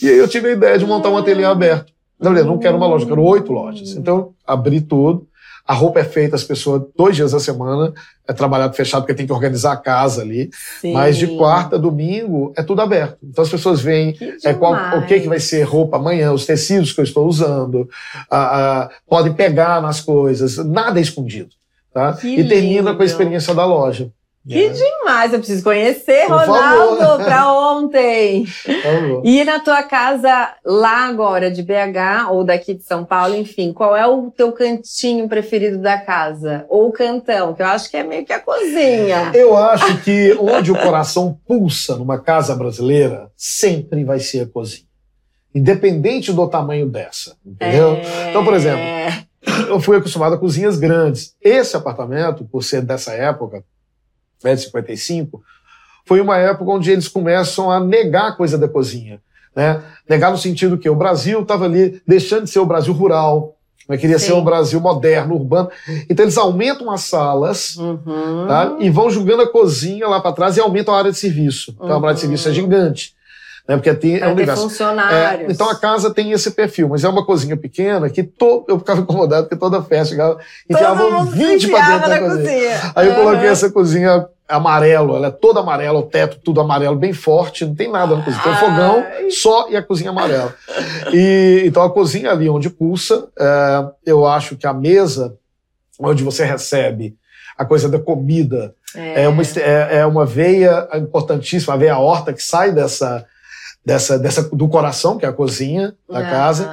E 0.00 0.08
aí 0.08 0.16
eu 0.16 0.28
tive 0.28 0.48
a 0.48 0.52
ideia 0.52 0.78
de 0.78 0.86
montar 0.86 1.10
um 1.10 1.18
ateliê 1.18 1.44
aberto. 1.44 1.92
Eu 2.20 2.26
falei, 2.26 2.44
não 2.44 2.58
quero 2.58 2.76
uma 2.76 2.86
loja, 2.86 3.04
quero 3.04 3.22
oito 3.22 3.52
lojas. 3.52 3.90
Então, 3.90 4.32
abri 4.46 4.80
tudo. 4.80 5.26
A 5.66 5.72
roupa 5.72 6.00
é 6.00 6.04
feita, 6.04 6.36
as 6.36 6.44
pessoas, 6.44 6.82
dois 6.94 7.16
dias 7.16 7.32
da 7.32 7.40
semana, 7.40 7.92
é 8.28 8.32
trabalhado 8.32 8.76
fechado, 8.76 9.02
porque 9.02 9.14
tem 9.14 9.26
que 9.26 9.32
organizar 9.32 9.72
a 9.72 9.76
casa 9.76 10.20
ali. 10.20 10.50
Sim. 10.80 10.92
Mas 10.92 11.16
de 11.16 11.26
quarta 11.26 11.76
a 11.76 11.78
domingo 11.78 12.52
é 12.56 12.62
tudo 12.62 12.82
aberto. 12.82 13.18
Então 13.22 13.42
as 13.42 13.50
pessoas 13.50 13.80
veem 13.80 14.16
é, 14.44 14.52
qual, 14.52 14.74
o 14.98 15.06
que, 15.06 15.20
que 15.20 15.28
vai 15.28 15.40
ser 15.40 15.62
roupa 15.62 15.96
amanhã, 15.96 16.32
os 16.32 16.44
tecidos 16.44 16.92
que 16.92 17.00
eu 17.00 17.04
estou 17.04 17.26
usando, 17.26 17.88
a, 18.30 18.82
a, 18.82 18.90
podem 19.08 19.32
pegar 19.32 19.80
nas 19.80 20.00
coisas, 20.00 20.58
nada 20.58 20.98
é 20.98 21.02
escondido. 21.02 21.50
Tá? 21.92 22.18
e 22.24 22.42
termina 22.48 22.92
com 22.92 23.02
a 23.02 23.04
experiência 23.04 23.54
da 23.54 23.64
loja. 23.64 24.10
Que 24.46 24.68
demais! 24.68 25.32
Eu 25.32 25.38
preciso 25.38 25.64
conhecer, 25.64 26.26
Por 26.26 26.36
Ronaldo, 26.36 27.24
para 27.24 27.50
ontem. 27.50 28.44
E 29.24 29.42
na 29.42 29.58
tua 29.58 29.82
casa 29.82 30.54
lá 30.62 31.06
agora, 31.06 31.50
de 31.50 31.62
BH 31.62 32.30
ou 32.30 32.44
daqui 32.44 32.74
de 32.74 32.82
São 32.82 33.06
Paulo, 33.06 33.34
enfim, 33.34 33.72
qual 33.72 33.96
é 33.96 34.06
o 34.06 34.30
teu 34.30 34.52
cantinho 34.52 35.26
preferido 35.28 35.78
da 35.78 35.96
casa? 35.98 36.66
Ou 36.68 36.88
o 36.88 36.92
cantão, 36.92 37.54
que 37.54 37.62
eu 37.62 37.66
acho 37.66 37.90
que 37.90 37.96
é 37.96 38.02
meio 38.02 38.26
que 38.26 38.34
a 38.34 38.40
cozinha. 38.40 39.32
Eu 39.32 39.56
acho 39.56 40.02
que 40.02 40.36
onde 40.38 40.70
o 40.70 40.78
coração 40.78 41.38
pulsa 41.46 41.96
numa 41.96 42.18
casa 42.18 42.54
brasileira, 42.54 43.30
sempre 43.34 44.04
vai 44.04 44.20
ser 44.20 44.40
a 44.40 44.46
cozinha. 44.46 44.86
Independente 45.54 46.32
do 46.32 46.46
tamanho 46.48 46.86
dessa, 46.86 47.36
entendeu? 47.46 47.94
É... 47.94 48.30
Então, 48.30 48.44
por 48.44 48.52
exemplo, 48.52 48.84
eu 49.68 49.80
fui 49.80 49.96
acostumado 49.96 50.34
a 50.34 50.38
cozinhas 50.38 50.78
grandes. 50.78 51.34
Esse 51.40 51.76
apartamento, 51.76 52.44
por 52.44 52.62
ser 52.62 52.82
dessa 52.82 53.12
época, 53.12 53.64
de 54.52 54.62
55, 54.62 55.42
foi 56.06 56.20
uma 56.20 56.36
época 56.36 56.70
onde 56.70 56.90
eles 56.90 57.08
começam 57.08 57.70
a 57.70 57.80
negar 57.80 58.28
a 58.28 58.32
coisa 58.32 58.58
da 58.58 58.68
cozinha. 58.68 59.20
Né? 59.54 59.80
Negar 60.08 60.30
no 60.30 60.38
sentido 60.38 60.76
que 60.76 60.90
o 60.90 60.96
Brasil 60.96 61.40
estava 61.42 61.64
ali 61.64 62.02
deixando 62.06 62.44
de 62.44 62.50
ser 62.50 62.58
o 62.58 62.66
Brasil 62.66 62.92
rural, 62.92 63.56
né? 63.88 63.96
queria 63.96 64.18
Sim. 64.18 64.26
ser 64.26 64.32
um 64.34 64.44
Brasil 64.44 64.80
moderno, 64.80 65.34
urbano. 65.34 65.70
Então 66.10 66.24
eles 66.24 66.36
aumentam 66.36 66.90
as 66.90 67.02
salas 67.02 67.76
uhum. 67.76 68.46
tá? 68.48 68.76
e 68.80 68.90
vão 68.90 69.10
jogando 69.10 69.42
a 69.42 69.48
cozinha 69.48 70.08
lá 70.08 70.20
para 70.20 70.32
trás 70.32 70.56
e 70.56 70.60
aumentam 70.60 70.94
a 70.94 70.98
área 70.98 71.12
de 71.12 71.18
serviço. 71.18 71.72
Então 71.76 71.92
a 71.92 71.96
área 71.96 72.14
de 72.14 72.20
serviço 72.20 72.48
é 72.48 72.50
uhum. 72.50 72.54
gigante. 72.54 73.14
Né? 73.66 73.76
Porque 73.76 73.94
tem, 73.94 74.18
é 74.18 74.28
um 74.28 74.32
universo. 74.32 74.64
funcionários. 74.64 75.48
É, 75.48 75.52
então 75.52 75.70
a 75.70 75.74
casa 75.74 76.12
tem 76.12 76.32
esse 76.32 76.50
perfil, 76.50 76.88
mas 76.88 77.02
é 77.02 77.08
uma 77.08 77.24
cozinha 77.24 77.56
pequena 77.56 78.10
que 78.10 78.22
to, 78.22 78.64
eu 78.68 78.78
ficava 78.78 79.00
incomodado 79.00 79.44
porque 79.44 79.56
toda 79.56 79.82
festa 79.82 80.10
chegava, 80.10 80.38
enfiava 80.68 81.24
20 81.24 81.68
para 81.68 81.88
dentro 81.88 82.08
da 82.10 82.20
cozinha. 82.20 82.42
cozinha. 82.42 82.92
Aí 82.94 83.08
eu 83.08 83.14
coloquei 83.14 83.48
essa 83.48 83.70
cozinha 83.70 84.26
amarelo, 84.48 85.16
ela 85.16 85.28
é 85.28 85.30
toda 85.30 85.60
amarela, 85.60 85.98
o 85.98 86.02
teto 86.02 86.38
tudo 86.42 86.60
amarelo, 86.60 86.96
bem 86.96 87.12
forte, 87.12 87.64
não 87.64 87.74
tem 87.74 87.90
nada 87.90 88.16
na 88.16 88.22
cozinha. 88.22 88.42
Tem 88.42 88.52
um 88.52 88.56
fogão 88.56 89.04
só 89.30 89.68
e 89.70 89.76
a 89.76 89.82
cozinha 89.82 90.10
amarela. 90.10 90.54
E, 91.12 91.62
então 91.66 91.82
a 91.82 91.90
cozinha 91.90 92.30
ali 92.30 92.48
onde 92.48 92.68
pulsa, 92.68 93.28
é, 93.38 93.86
eu 94.06 94.26
acho 94.26 94.56
que 94.56 94.66
a 94.66 94.72
mesa 94.72 95.36
onde 95.98 96.22
você 96.22 96.44
recebe 96.44 97.16
a 97.56 97.64
coisa 97.64 97.88
da 97.88 97.98
comida 97.98 98.74
é, 98.94 99.24
é 99.24 99.28
uma, 99.28 99.42
é, 99.42 99.98
é, 99.98 100.06
uma 100.06 100.26
veia 100.26 100.88
importantíssima, 100.94 101.74
a 101.74 101.76
veia 101.76 101.98
horta 101.98 102.32
que 102.32 102.42
sai 102.42 102.72
dessa, 102.72 103.24
dessa, 103.84 104.18
dessa 104.18 104.42
do 104.42 104.68
coração, 104.68 105.18
que 105.18 105.24
é 105.24 105.28
a 105.28 105.32
cozinha 105.32 105.94
da 106.08 106.22
casa, 106.22 106.70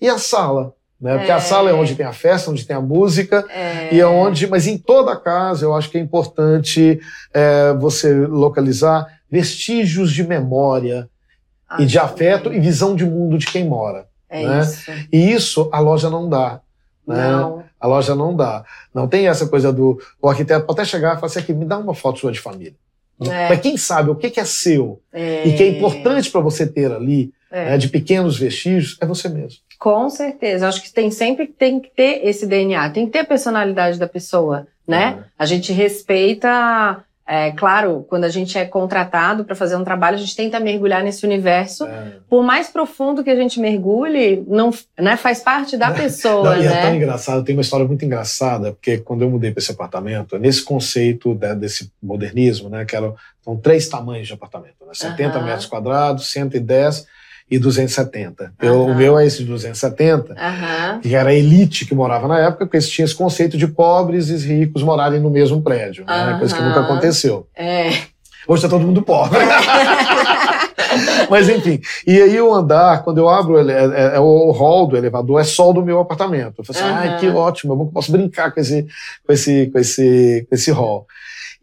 e 0.00 0.08
a 0.08 0.18
sala. 0.18 0.72
Né? 1.00 1.16
Porque 1.18 1.30
é. 1.30 1.34
a 1.34 1.40
sala 1.40 1.70
é 1.70 1.72
onde 1.72 1.94
tem 1.94 2.06
a 2.06 2.12
festa, 2.12 2.50
onde 2.50 2.66
tem 2.66 2.76
a 2.76 2.80
música, 2.80 3.44
é. 3.50 3.94
e 3.94 4.00
é 4.00 4.06
onde, 4.06 4.46
mas 4.46 4.66
em 4.66 4.78
toda 4.78 5.12
a 5.12 5.16
casa 5.16 5.64
eu 5.64 5.74
acho 5.74 5.90
que 5.90 5.98
é 5.98 6.00
importante 6.00 7.00
é, 7.32 7.72
você 7.74 8.14
localizar 8.26 9.06
vestígios 9.30 10.12
de 10.12 10.24
memória 10.26 11.08
ah, 11.68 11.82
e 11.82 11.86
de 11.86 11.98
afeto 11.98 12.52
e 12.52 12.60
visão 12.60 12.94
de 12.94 13.04
mundo 13.04 13.36
de 13.36 13.46
quem 13.46 13.66
mora. 13.66 14.06
É 14.28 14.46
né? 14.46 14.60
isso. 14.60 14.90
E 15.12 15.32
isso 15.32 15.68
a 15.72 15.80
loja 15.80 16.08
não 16.08 16.28
dá. 16.28 16.60
Né? 17.06 17.30
Não. 17.30 17.64
A 17.78 17.86
loja 17.86 18.14
não 18.14 18.34
dá. 18.34 18.64
Não 18.94 19.06
tem 19.06 19.28
essa 19.28 19.46
coisa 19.46 19.72
do 19.72 20.00
o 20.22 20.28
arquiteto 20.28 20.64
pode 20.64 20.80
até 20.80 20.88
chegar 20.88 21.12
e 21.12 21.14
falar 21.16 21.26
assim, 21.26 21.40
aqui, 21.40 21.52
me 21.52 21.64
dá 21.64 21.78
uma 21.78 21.94
foto 21.94 22.18
sua 22.18 22.32
de 22.32 22.40
família. 22.40 22.74
É. 23.20 23.48
Mas 23.48 23.60
quem 23.60 23.76
sabe 23.76 24.10
o 24.10 24.16
que 24.16 24.40
é 24.40 24.44
seu 24.44 25.00
é. 25.12 25.46
e 25.46 25.56
que 25.56 25.62
é 25.62 25.68
importante 25.68 26.30
para 26.30 26.40
você 26.40 26.66
ter 26.66 26.90
ali, 26.90 27.32
é. 27.54 27.70
né, 27.70 27.78
de 27.78 27.88
pequenos 27.88 28.36
vestígios, 28.36 28.98
é 29.00 29.06
você 29.06 29.28
mesmo. 29.28 29.60
Com 29.78 30.10
certeza. 30.10 30.66
Acho 30.66 30.82
que 30.82 30.92
tem 30.92 31.10
sempre 31.10 31.46
tem 31.46 31.78
que 31.78 31.88
ter 31.88 32.26
esse 32.26 32.46
DNA, 32.46 32.90
tem 32.90 33.06
que 33.06 33.12
ter 33.12 33.20
a 33.20 33.24
personalidade 33.24 33.96
da 33.96 34.08
pessoa, 34.08 34.66
né? 34.86 35.18
É. 35.20 35.24
A 35.38 35.46
gente 35.46 35.72
respeita, 35.72 37.04
é, 37.24 37.52
claro, 37.52 38.04
quando 38.08 38.24
a 38.24 38.28
gente 38.28 38.58
é 38.58 38.64
contratado 38.64 39.44
para 39.44 39.54
fazer 39.54 39.76
um 39.76 39.84
trabalho, 39.84 40.16
a 40.16 40.18
gente 40.18 40.34
tenta 40.34 40.58
mergulhar 40.58 41.04
nesse 41.04 41.24
universo. 41.24 41.84
É. 41.84 42.14
Por 42.28 42.42
mais 42.42 42.68
profundo 42.68 43.22
que 43.22 43.30
a 43.30 43.36
gente 43.36 43.60
mergulhe, 43.60 44.44
não, 44.48 44.72
né, 44.98 45.16
faz 45.16 45.40
parte 45.40 45.76
da 45.76 45.92
pessoa, 45.94 46.56
não, 46.56 46.62
e 46.62 46.66
é 46.66 46.70
né? 46.70 46.78
é 46.78 46.82
tão 46.82 46.96
engraçado, 46.96 47.44
tem 47.44 47.54
uma 47.54 47.62
história 47.62 47.86
muito 47.86 48.04
engraçada, 48.04 48.72
porque 48.72 48.98
quando 48.98 49.22
eu 49.22 49.30
mudei 49.30 49.52
para 49.52 49.60
esse 49.60 49.70
apartamento, 49.70 50.36
nesse 50.40 50.64
conceito 50.64 51.38
né, 51.40 51.54
desse 51.54 51.92
modernismo, 52.02 52.68
né, 52.68 52.84
que 52.84 52.96
eram, 52.96 53.14
são 53.44 53.56
três 53.56 53.88
tamanhos 53.88 54.26
de 54.26 54.32
apartamento, 54.32 54.84
né, 54.84 54.92
70 54.92 55.38
uhum. 55.38 55.44
metros 55.44 55.66
quadrados, 55.66 56.32
110 56.32 57.14
e 57.50 57.58
270. 57.58 58.44
Uhum. 58.44 58.50
Eu, 58.60 58.86
o 58.86 58.94
meu 58.94 59.18
é 59.18 59.26
esse 59.26 59.44
270, 59.44 60.32
uhum. 60.32 61.00
que 61.00 61.14
era 61.14 61.30
a 61.30 61.34
elite 61.34 61.84
que 61.84 61.94
morava 61.94 62.26
na 62.26 62.38
época, 62.38 62.66
porque 62.66 62.78
tinha 62.86 63.04
esse 63.04 63.14
conceito 63.14 63.56
de 63.56 63.66
pobres 63.66 64.28
e 64.28 64.36
ricos 64.36 64.82
morarem 64.82 65.20
no 65.20 65.30
mesmo 65.30 65.62
prédio, 65.62 66.04
uhum. 66.08 66.26
né? 66.26 66.38
coisa 66.38 66.54
que 66.54 66.62
nunca 66.62 66.80
aconteceu. 66.80 67.46
É. 67.54 67.90
Hoje 68.46 68.64
está 68.64 68.68
todo 68.68 68.86
mundo 68.86 69.02
pobre. 69.02 69.38
Mas 71.28 71.48
enfim, 71.48 71.80
e 72.06 72.20
aí 72.20 72.40
o 72.40 72.52
andar, 72.52 73.02
quando 73.02 73.18
eu 73.18 73.28
abro 73.28 73.58
é, 73.58 73.72
é, 73.72 74.16
é, 74.16 74.20
o 74.20 74.50
hall 74.52 74.86
do 74.86 74.96
elevador, 74.96 75.40
é 75.40 75.44
só 75.44 75.72
do 75.72 75.82
meu 75.82 75.98
apartamento. 75.98 76.56
Eu 76.58 76.64
falei 76.64 76.82
assim, 76.82 76.92
ai, 76.92 77.18
que 77.18 77.28
ótimo, 77.28 77.72
eu 77.72 77.86
posso 77.86 78.12
brincar 78.12 78.52
com 78.52 78.60
esse, 78.60 78.86
com 79.26 79.32
esse, 79.32 79.66
com 79.72 79.78
esse, 79.78 80.46
com 80.48 80.54
esse 80.54 80.70
hall. 80.70 81.06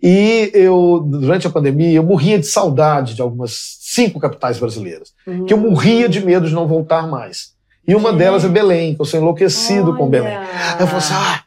E 0.01 0.49
eu, 0.53 1.03
durante 1.05 1.45
a 1.45 1.49
pandemia, 1.49 1.91
eu 1.91 2.03
morria 2.03 2.39
de 2.39 2.47
saudade 2.47 3.13
de 3.13 3.21
algumas 3.21 3.77
cinco 3.81 4.19
capitais 4.19 4.57
brasileiras. 4.57 5.13
Uhum. 5.27 5.45
Que 5.45 5.53
eu 5.53 5.57
morria 5.57 6.09
de 6.09 6.25
medo 6.25 6.47
de 6.47 6.53
não 6.53 6.67
voltar 6.67 7.07
mais. 7.07 7.51
E 7.87 7.93
uma 7.93 8.11
delas 8.11 8.43
é 8.43 8.47
Belém, 8.47 8.95
que 8.95 9.01
eu 9.01 9.05
sou 9.05 9.19
enlouquecido 9.19 9.89
Olha. 9.89 9.97
com 9.97 10.09
Belém. 10.09 10.37
Aí 10.37 10.79
eu 10.79 10.87
falei 10.87 10.97
assim, 10.97 11.13
ah, 11.13 11.41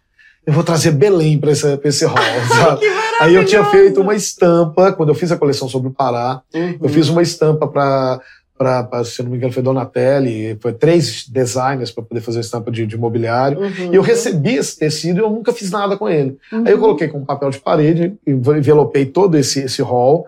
eu 0.46 0.52
vou 0.52 0.62
trazer 0.62 0.92
Belém 0.92 1.38
para 1.38 1.52
esse, 1.52 1.76
pra 1.76 1.88
esse 1.88 2.04
hall. 2.04 2.18
Aí 3.20 3.34
eu 3.34 3.44
tinha 3.44 3.64
feito 3.64 4.00
uma 4.00 4.14
estampa, 4.14 4.92
quando 4.92 5.08
eu 5.08 5.14
fiz 5.14 5.32
a 5.32 5.36
coleção 5.36 5.68
sobre 5.68 5.88
o 5.88 5.92
Pará, 5.92 6.42
uhum. 6.52 6.78
eu 6.82 6.88
fiz 6.88 7.08
uma 7.08 7.22
estampa 7.22 7.66
para 7.66 8.20
para, 8.56 9.04
se 9.04 9.22
não 9.22 9.30
me 9.30 9.36
engano, 9.36 9.52
foi 9.52 9.62
Donatelli, 9.62 10.56
foi 10.60 10.72
três 10.72 11.26
designers 11.28 11.90
para 11.90 12.04
poder 12.04 12.20
fazer 12.20 12.38
a 12.38 12.40
estampa 12.40 12.70
de, 12.70 12.86
de 12.86 12.96
mobiliário. 12.96 13.58
Uhum. 13.58 13.92
E 13.92 13.96
eu 13.96 14.02
recebi 14.02 14.54
esse 14.54 14.78
tecido 14.78 15.18
e 15.18 15.22
eu 15.22 15.30
nunca 15.30 15.52
fiz 15.52 15.70
nada 15.70 15.96
com 15.96 16.08
ele. 16.08 16.38
Uhum. 16.52 16.64
Aí 16.64 16.72
eu 16.72 16.78
coloquei 16.78 17.08
com 17.08 17.24
papel 17.24 17.50
de 17.50 17.58
parede, 17.58 18.14
envelopei 18.26 19.06
todo 19.06 19.36
esse, 19.36 19.60
esse 19.60 19.82
hall. 19.82 20.26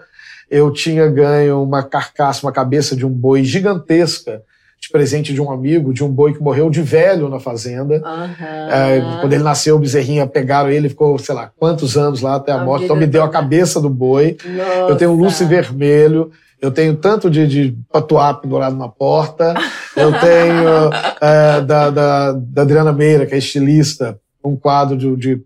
Eu 0.50 0.72
tinha 0.72 1.06
ganho 1.08 1.62
uma 1.62 1.82
carcaça, 1.82 2.44
uma 2.44 2.52
cabeça 2.52 2.96
de 2.96 3.06
um 3.06 3.10
boi 3.10 3.44
gigantesca 3.44 4.42
de 4.78 4.90
presente 4.90 5.32
de 5.32 5.40
um 5.40 5.50
amigo, 5.50 5.92
de 5.92 6.04
um 6.04 6.08
boi 6.08 6.34
que 6.34 6.42
morreu 6.42 6.68
de 6.68 6.82
velho 6.82 7.28
na 7.28 7.40
fazenda. 7.40 7.96
Uhum. 7.96 8.70
É, 8.70 9.18
quando 9.20 9.32
ele 9.32 9.42
nasceu, 9.42 9.76
o 9.76 9.78
bezerrinha 9.78 10.26
pegaram 10.26 10.70
ele, 10.70 10.88
ficou, 10.88 11.18
sei 11.18 11.34
lá, 11.34 11.50
quantos 11.56 11.96
anos 11.96 12.20
lá 12.20 12.36
até 12.36 12.52
a, 12.52 12.60
a 12.60 12.64
morte. 12.64 12.84
Então 12.84 12.96
me 12.96 13.06
deu 13.06 13.22
a 13.22 13.28
cabeça 13.28 13.80
do 13.80 13.88
boi. 13.88 14.36
Nossa. 14.44 14.92
Eu 14.92 14.96
tenho 14.96 15.12
um 15.12 15.16
luce 15.16 15.44
vermelho. 15.44 16.30
Eu 16.60 16.70
tenho 16.70 16.96
tanto 16.96 17.30
de, 17.30 17.46
de 17.46 17.78
patuá 17.92 18.32
pendurado 18.32 18.76
na 18.76 18.88
porta, 18.88 19.54
eu 19.94 20.10
tenho 20.18 20.90
é, 21.20 21.60
da, 21.60 21.90
da, 21.90 22.32
da, 22.32 22.62
Adriana 22.62 22.92
Meira, 22.92 23.26
que 23.26 23.34
é 23.34 23.38
estilista, 23.38 24.18
um 24.42 24.56
quadro 24.56 24.96
de, 24.96 25.14
de, 25.16 25.42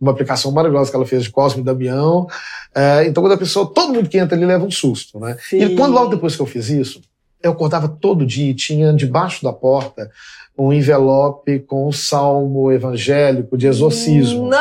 uma 0.00 0.10
aplicação 0.10 0.50
maravilhosa 0.52 0.90
que 0.90 0.96
ela 0.96 1.06
fez 1.06 1.22
de 1.22 1.30
Cosme 1.30 1.62
e 1.62 1.64
Damião. 1.64 2.26
É, 2.74 3.06
então, 3.06 3.22
quando 3.22 3.32
a 3.32 3.38
pessoa, 3.38 3.66
todo 3.72 3.94
mundo 3.94 4.08
que 4.08 4.18
entra 4.18 4.36
ali 4.36 4.44
leva 4.44 4.64
um 4.64 4.70
susto, 4.70 5.18
né? 5.18 5.36
Sim. 5.48 5.62
E 5.62 5.76
quando 5.76 5.94
logo 5.94 6.10
depois 6.10 6.36
que 6.36 6.42
eu 6.42 6.46
fiz 6.46 6.68
isso, 6.68 7.00
eu 7.42 7.52
acordava 7.52 7.88
todo 7.88 8.26
dia 8.26 8.50
e 8.50 8.54
tinha 8.54 8.92
debaixo 8.92 9.42
da 9.42 9.52
porta 9.52 10.10
um 10.56 10.72
envelope 10.72 11.60
com 11.60 11.88
um 11.88 11.92
salmo 11.92 12.70
evangélico 12.70 13.56
de 13.56 13.66
exorcismo. 13.66 14.48
Não! 14.48 14.58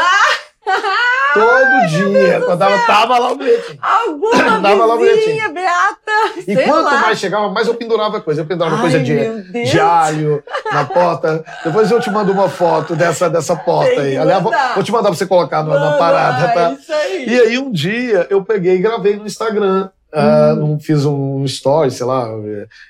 Todo 1.33 1.87
dia, 1.87 2.41
quando 2.41 2.61
ela 2.61 2.79
tava 2.85 3.17
lá 3.17 3.31
o 3.31 3.35
bilhetinho. 3.35 3.79
Alguma 3.81 4.59
dava 4.59 4.85
lá 4.85 4.95
o 4.95 4.97
bilhetinho. 4.97 5.53
Beata. 5.53 6.39
E 6.47 6.55
quanto 6.55 6.85
lá. 6.85 7.01
mais 7.01 7.19
chegava, 7.19 7.49
mais 7.49 7.67
eu 7.67 7.75
pendurava 7.75 8.19
coisa. 8.21 8.41
Eu 8.41 8.45
pendurava 8.45 8.75
Ai, 8.75 8.81
coisa 8.81 8.99
de, 8.99 9.63
de 9.63 9.79
alho 9.79 10.43
na 10.71 10.85
porta. 10.85 11.43
Depois 11.63 11.89
eu 11.89 11.99
te 11.99 12.09
mando 12.09 12.31
uma 12.31 12.49
foto 12.49 12.95
dessa, 12.95 13.29
dessa 13.29 13.55
porta 13.55 14.01
aí. 14.01 14.17
Aliás, 14.17 14.41
vou, 14.41 14.51
vou, 14.75 14.83
te 14.83 14.91
mandar 14.91 15.09
pra 15.09 15.17
você 15.17 15.25
colocar 15.25 15.63
na, 15.63 15.79
na 15.79 15.97
parada, 15.97 16.53
tá? 16.53 16.71
Isso 16.73 16.93
aí. 16.93 17.29
E 17.29 17.39
aí 17.39 17.57
um 17.57 17.71
dia 17.71 18.27
eu 18.29 18.43
peguei 18.43 18.75
e 18.75 18.79
gravei 18.79 19.15
no 19.15 19.25
Instagram. 19.25 19.89
Uh, 20.13 20.55
não 20.57 20.79
fiz 20.79 21.05
um 21.05 21.45
story, 21.45 21.89
sei 21.89 22.05
lá, 22.05 22.27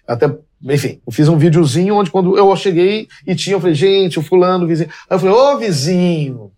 até 0.08 0.27
enfim, 0.63 0.99
eu 1.06 1.12
fiz 1.12 1.27
um 1.27 1.38
videozinho 1.38 1.95
onde 1.95 2.12
quando 2.12 2.38
eu 2.38 2.56
cheguei 2.56 3.08
e 3.25 3.36
tinha, 3.36 3.56
eu 3.56 3.60
falei, 3.60 3.75
gente, 3.75 4.19
o 4.19 4.23
fulano, 4.23 4.65
o 4.65 4.67
vizinho. 4.67 4.89
Aí 5.10 5.15
eu 5.15 5.19
falei, 5.19 5.36
ô 5.36 5.58
vizinho, 5.58 6.36
hum. 6.36 6.51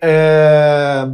É... 0.00 1.06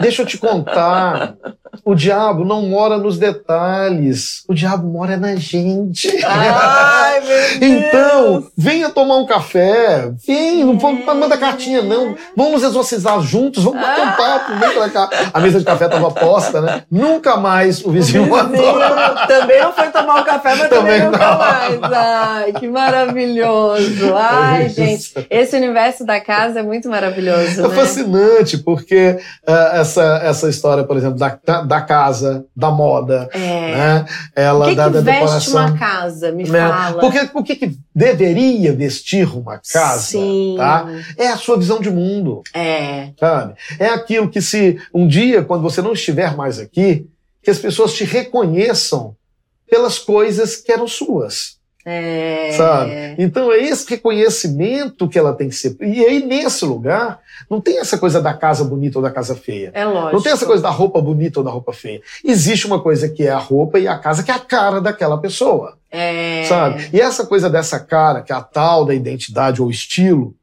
Deixa 0.00 0.22
eu 0.22 0.26
te 0.26 0.38
contar 0.38 1.36
o 1.84 1.94
diabo 1.94 2.44
não 2.44 2.62
mora 2.62 2.98
nos 2.98 3.18
detalhes, 3.18 4.44
o 4.48 4.54
diabo 4.54 4.86
mora 4.88 5.16
na 5.16 5.36
gente. 5.36 6.08
Ai, 6.24 7.20
meu 7.20 7.28
Deus. 7.58 7.62
Então, 7.62 8.46
venha 8.56 8.90
tomar 8.90 9.16
um 9.16 9.26
café, 9.26 10.10
vem, 10.26 10.64
não 10.64 10.78
vamos 10.78 11.04
mandar 11.04 11.36
cartinha, 11.38 11.82
não. 11.82 12.14
Vamos 12.36 12.62
exorcizar 12.62 13.20
juntos, 13.20 13.62
vamos 13.64 13.80
bater 13.80 14.02
um 14.02 14.12
papo, 14.12 14.54
vem 14.58 14.70
pra 14.72 14.88
cá. 14.90 15.10
A 15.32 15.40
mesa 15.40 15.58
de 15.58 15.64
café 15.64 15.86
estava 15.86 16.10
posta, 16.10 16.60
né? 16.60 16.82
Nunca 16.90 17.36
mais 17.36 17.84
o 17.84 17.90
vizinho 17.90 18.28
mandou. 18.28 18.50
Vizinho 18.56 19.26
também 19.28 19.60
não 19.60 19.72
foi 19.72 19.88
tomar 19.90 20.20
um 20.20 20.24
café, 20.24 20.54
mas 20.56 20.68
também, 20.68 21.00
Também 21.00 21.04
nunca 21.10 21.18
não. 21.30 21.38
mais. 21.38 21.80
Ai, 21.92 22.52
que 22.52 22.68
maravilhoso. 22.68 24.14
Ai, 24.16 24.66
Isso. 24.66 24.74
gente, 24.76 25.26
esse 25.30 25.56
universo 25.56 26.04
da 26.04 26.20
casa 26.20 26.60
é 26.60 26.62
muito 26.62 26.88
maravilhoso, 26.88 27.60
É 27.64 27.68
né? 27.68 27.74
fascinante, 27.74 28.58
porque 28.58 29.18
ah, 29.46 29.70
essa, 29.74 30.20
essa 30.24 30.48
história, 30.48 30.84
por 30.84 30.96
exemplo, 30.96 31.18
da, 31.18 31.38
da, 31.60 31.76
da 31.76 31.80
casa, 31.80 32.46
da 32.54 32.70
moda, 32.70 33.28
É. 33.32 33.38
né? 33.76 34.04
Ela 34.34 34.68
que, 34.68 34.74
da, 34.74 34.86
que 34.86 34.90
da 34.92 35.00
veste 35.00 35.50
uma 35.50 35.76
casa? 35.78 36.32
Me 36.32 36.44
né? 36.44 36.68
fala. 36.68 37.00
Porque, 37.00 37.30
o 37.34 37.42
que, 37.42 37.56
que 37.56 37.78
deveria 37.94 38.72
vestir 38.72 39.28
uma 39.36 39.58
casa? 39.58 40.02
Sim. 40.02 40.54
Tá? 40.56 40.86
É 41.16 41.28
a 41.28 41.36
sua 41.36 41.56
visão 41.56 41.80
de 41.80 41.90
mundo. 41.90 42.42
É. 42.54 43.10
sabe? 43.18 43.54
É 43.78 43.88
aquilo 43.88 44.28
que 44.28 44.40
se 44.40 44.78
um 44.92 45.06
dia, 45.06 45.42
quando 45.44 45.62
você 45.62 45.80
não 45.80 45.92
estiver 45.92 46.36
mais 46.36 46.58
aqui, 46.58 47.06
que 47.42 47.50
as 47.50 47.58
pessoas 47.58 47.94
te 47.94 48.04
reconheçam 48.04 49.14
pelas 49.68 49.98
coisas 49.98 50.56
que 50.56 50.72
eram 50.72 50.88
suas, 50.88 51.59
É. 51.92 52.52
sabe? 52.52 52.92
Então 53.18 53.52
é 53.52 53.58
esse 53.58 53.88
reconhecimento 53.88 55.08
que 55.08 55.18
ela 55.18 55.32
tem 55.32 55.48
que 55.48 55.54
ser. 55.54 55.76
E 55.80 56.04
aí 56.04 56.24
nesse 56.24 56.64
lugar 56.64 57.18
não 57.50 57.60
tem 57.60 57.78
essa 57.78 57.98
coisa 57.98 58.20
da 58.20 58.32
casa 58.34 58.62
bonita 58.64 58.98
ou 58.98 59.02
da 59.02 59.10
casa 59.10 59.34
feia. 59.34 59.70
É 59.74 59.84
lógico. 59.84 60.14
Não 60.16 60.22
tem 60.22 60.32
essa 60.32 60.46
coisa 60.46 60.62
da 60.62 60.70
roupa 60.70 61.00
bonita 61.00 61.40
ou 61.40 61.44
da 61.44 61.50
roupa 61.50 61.72
feia. 61.72 62.00
Existe 62.24 62.66
uma 62.66 62.80
coisa 62.80 63.08
que 63.08 63.24
é 63.26 63.30
a 63.30 63.38
roupa 63.38 63.78
e 63.78 63.88
a 63.88 63.98
casa 63.98 64.22
que 64.22 64.30
é 64.30 64.34
a 64.34 64.38
cara 64.38 64.80
daquela 64.80 65.18
pessoa, 65.18 65.76
É. 65.90 66.44
sabe? 66.48 66.88
E 66.92 67.00
essa 67.00 67.26
coisa 67.26 67.50
dessa 67.50 67.80
cara, 67.80 68.22
que 68.22 68.32
é 68.32 68.36
a 68.36 68.40
tal 68.42 68.84
da 68.84 68.94
identidade 68.94 69.60
ou 69.60 69.70
estilo, 69.70 70.34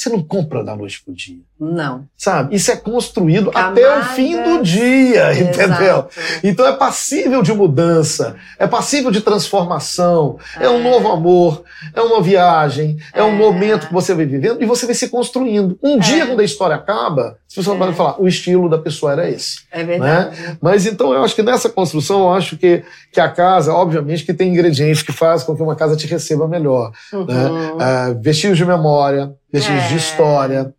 você 0.00 0.08
não 0.10 0.22
compra 0.22 0.62
da 0.62 0.76
noite 0.76 1.02
pro 1.04 1.12
dia. 1.12 1.38
Não. 1.58 2.04
Sabe? 2.16 2.54
Isso 2.54 2.70
é 2.70 2.76
construído 2.76 3.50
Camadas. 3.50 3.84
até 3.84 3.98
o 3.98 4.02
fim 4.14 4.40
do 4.42 4.62
dia, 4.62 5.32
entendeu? 5.42 5.74
Exato. 5.76 6.10
Então 6.44 6.66
é 6.68 6.72
passível 6.76 7.42
de 7.42 7.52
mudança, 7.52 8.36
é 8.60 8.66
passível 8.68 9.10
de 9.10 9.20
transformação, 9.20 10.38
é, 10.60 10.68
um 10.68 10.78
É. 10.78 10.82
novo 10.84 11.08
amor, 11.08 11.64
é 11.94 12.00
uma 12.00 12.22
viagem, 12.22 12.96
é, 13.12 13.22
um 13.24 13.30
É. 13.34 13.36
momento 13.36 13.88
que 13.88 13.92
você 13.92 14.14
vai 14.14 14.24
vivendo 14.24 14.62
e 14.62 14.66
você 14.66 14.86
vai 14.86 14.94
se 14.94 15.08
construindo. 15.08 15.76
Um 15.82 15.98
dia, 15.98 16.26
quando 16.26 16.40
a 16.40 16.44
história 16.44 16.76
acaba, 16.76 17.36
as 17.48 17.54
pessoas 17.54 17.80
É. 17.80 17.92
falar, 17.94 18.20
o 18.20 18.28
estilo 18.28 18.68
da 18.68 18.76
pessoa 18.78 19.12
era 19.12 19.30
esse. 19.30 19.60
É 19.72 19.82
verdade. 19.82 20.58
Mas 20.60 20.84
então 20.84 21.12
eu 21.14 21.24
acho 21.24 21.34
que 21.34 21.42
nessa 21.42 21.70
construção, 21.70 22.20
eu 22.20 22.32
acho 22.34 22.58
que, 22.58 22.84
que 23.10 23.18
a 23.20 23.28
casa, 23.30 23.72
obviamente, 23.72 24.22
que 24.24 24.34
tem 24.34 24.50
ingredientes 24.52 25.02
que 25.02 25.12
fazem 25.12 25.46
com 25.46 25.56
que 25.56 25.62
uma 25.62 25.74
casa 25.74 25.96
te 25.96 26.06
receba 26.06 26.46
melhor. 26.46 26.92
Uhum. 27.12 27.26
Ah, 27.80 28.14
vestígios 28.20 28.58
de 28.58 28.66
memória, 28.66 29.32
vestígios 29.50 29.84
É. 29.84 29.88
de 29.88 29.96
história, 29.96 30.74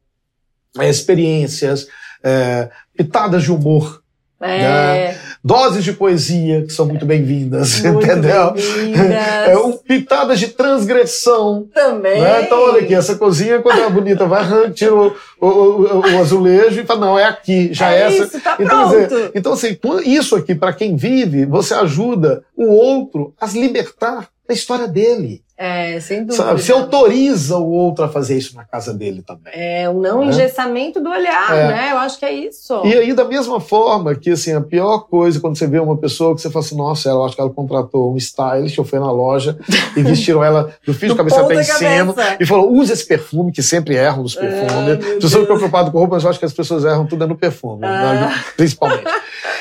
experiências, 0.81 1.87
eh, 2.23 2.69
pitadas 2.95 3.43
de 3.43 3.51
humor, 3.51 4.01
É. 4.41 5.15
doses 5.43 5.83
de 5.83 5.93
poesia, 5.93 6.63
que 6.63 6.73
são 6.73 6.85
muito 6.85 7.05
bem-vindas, 7.05 7.79
entendeu? 7.79 8.51
bem-vindas. 8.53 9.09
É, 9.49 9.57
um, 9.57 9.71
pitadas 9.73 10.39
de 10.39 10.49
transgressão. 10.49 11.67
Também. 11.73 12.21
Né? 12.21 12.43
Então, 12.43 12.59
olha 12.61 12.81
aqui, 12.81 12.93
essa 12.93 13.15
cozinha, 13.15 13.59
quando 13.59 13.79
é 13.79 13.89
bonita, 13.89 14.25
vai, 14.25 14.41
arranca, 14.41 14.71
tira 14.71 14.93
o, 14.93 15.13
o- 15.39 15.47
o- 15.47 15.99
o 16.01 16.19
azulejo 16.19 16.81
e 16.81 16.85
fala, 16.85 16.99
não, 16.99 17.17
é 17.19 17.23
aqui, 17.23 17.73
já 17.73 17.91
é, 17.91 17.99
é 18.01 18.07
essa. 18.07 18.23
isso, 18.25 18.41
tá 18.41 18.57
Então, 18.59 18.89
pronto. 18.89 19.07
dizer, 19.07 19.31
então, 19.33 19.53
assim, 19.53 19.77
isso 20.05 20.35
aqui, 20.35 20.53
para 20.53 20.73
quem 20.73 20.95
vive, 20.95 21.45
você 21.45 21.73
ajuda 21.73 22.43
o 22.55 22.65
outro 22.67 23.33
a 23.39 23.47
se 23.47 23.59
libertar 23.59 24.27
da 24.49 24.53
história 24.55 24.87
dele. 24.87 25.43
É, 25.55 25.99
sem 25.99 26.19
dúvida. 26.25 26.35
Sabe? 26.43 26.61
Você 26.61 26.71
autoriza 26.71 27.57
o 27.57 27.69
outro 27.69 28.05
a 28.05 28.07
fazer 28.09 28.37
isso 28.37 28.55
na 28.55 28.63
casa 28.63 28.93
dele 28.93 29.21
também. 29.21 29.51
É 29.53 29.89
o 29.89 29.93
não 29.93 30.21
Né? 30.21 30.27
engessamento 30.27 31.01
do 31.01 31.09
olhar, 31.09 31.53
É. 31.55 31.67
né? 31.67 31.89
Eu 31.91 31.97
acho 31.97 32.17
que 32.17 32.25
é 32.25 32.31
isso. 32.31 32.81
E 32.85 32.93
aí, 32.93 33.13
da 33.13 33.25
mesma 33.25 33.59
forma 33.59 34.15
que 34.15 34.31
assim, 34.31 34.53
a 34.53 34.61
pior 34.61 34.99
coisa 35.09 35.39
quando 35.39 35.57
você 35.57 35.67
vê 35.67 35.77
uma 35.79 35.97
pessoa 35.97 36.33
que 36.33 36.41
você 36.41 36.49
fala 36.49 36.63
assim, 36.65 36.77
nossa, 36.77 37.09
eu 37.09 37.23
acho 37.25 37.35
que 37.35 37.41
ela 37.41 37.49
contratou 37.49 38.13
um 38.13 38.15
stylist, 38.17 38.79
ou 38.79 38.85
foi 38.85 38.99
na 38.99 39.11
loja 39.11 39.59
e 39.97 40.01
vestiram 40.01 40.41
ela 40.43 40.73
do 40.85 40.93
fio 40.93 41.09
de 41.09 41.15
cabeça 41.15 41.41
até 41.41 41.55
em 41.55 41.63
cima 41.63 42.15
e 42.39 42.45
falou, 42.45 42.71
use 42.71 42.93
esse 42.93 43.05
perfume, 43.05 43.51
que 43.51 43.61
sempre 43.61 43.95
erram 43.95 44.23
nos 44.23 44.35
perfumes. 44.35 44.71
As 44.71 44.97
pessoas 45.15 45.31
ficam 45.33 45.45
Deus. 45.45 45.57
preocupadas 45.59 45.91
com 45.91 45.99
roupa, 45.99 46.15
mas 46.15 46.23
eu 46.23 46.29
acho 46.29 46.39
que 46.39 46.45
as 46.45 46.53
pessoas 46.53 46.85
erram 46.85 47.05
tudo 47.05 47.25
é 47.25 47.27
no 47.27 47.35
perfume, 47.37 47.85
Ah. 47.85 48.13
né? 48.13 48.43
principalmente. 48.55 49.03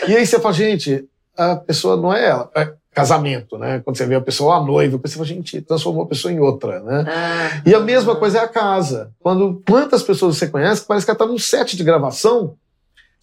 E 0.06 0.16
aí 0.16 0.24
você 0.24 0.38
fala, 0.38 0.54
gente, 0.54 1.04
a 1.36 1.56
pessoa 1.56 1.96
não 1.96 2.14
é 2.14 2.24
ela. 2.28 2.48
É 2.92 2.94
casamento, 2.94 3.56
né? 3.58 3.80
Quando 3.84 3.96
você 3.96 4.06
vê 4.06 4.14
a 4.16 4.20
pessoa, 4.20 4.56
a 4.56 4.64
noiva, 4.64 4.98
você 5.02 5.14
fala, 5.14 5.26
gente, 5.26 5.60
transformou 5.60 6.02
a 6.04 6.06
pessoa 6.06 6.32
em 6.32 6.40
outra, 6.40 6.80
né? 6.80 7.04
Ah. 7.06 7.62
E 7.64 7.74
a 7.74 7.80
mesma 7.80 8.16
coisa 8.16 8.38
é 8.38 8.40
a 8.42 8.48
casa. 8.48 9.12
Quando 9.20 9.62
quantas 9.68 10.02
pessoas 10.02 10.36
você 10.36 10.48
conhece, 10.48 10.84
parece 10.86 11.06
que 11.06 11.10
ela 11.10 11.14
está 11.16 11.26
num 11.26 11.38
set 11.38 11.76
de 11.76 11.84
gravação, 11.84 12.56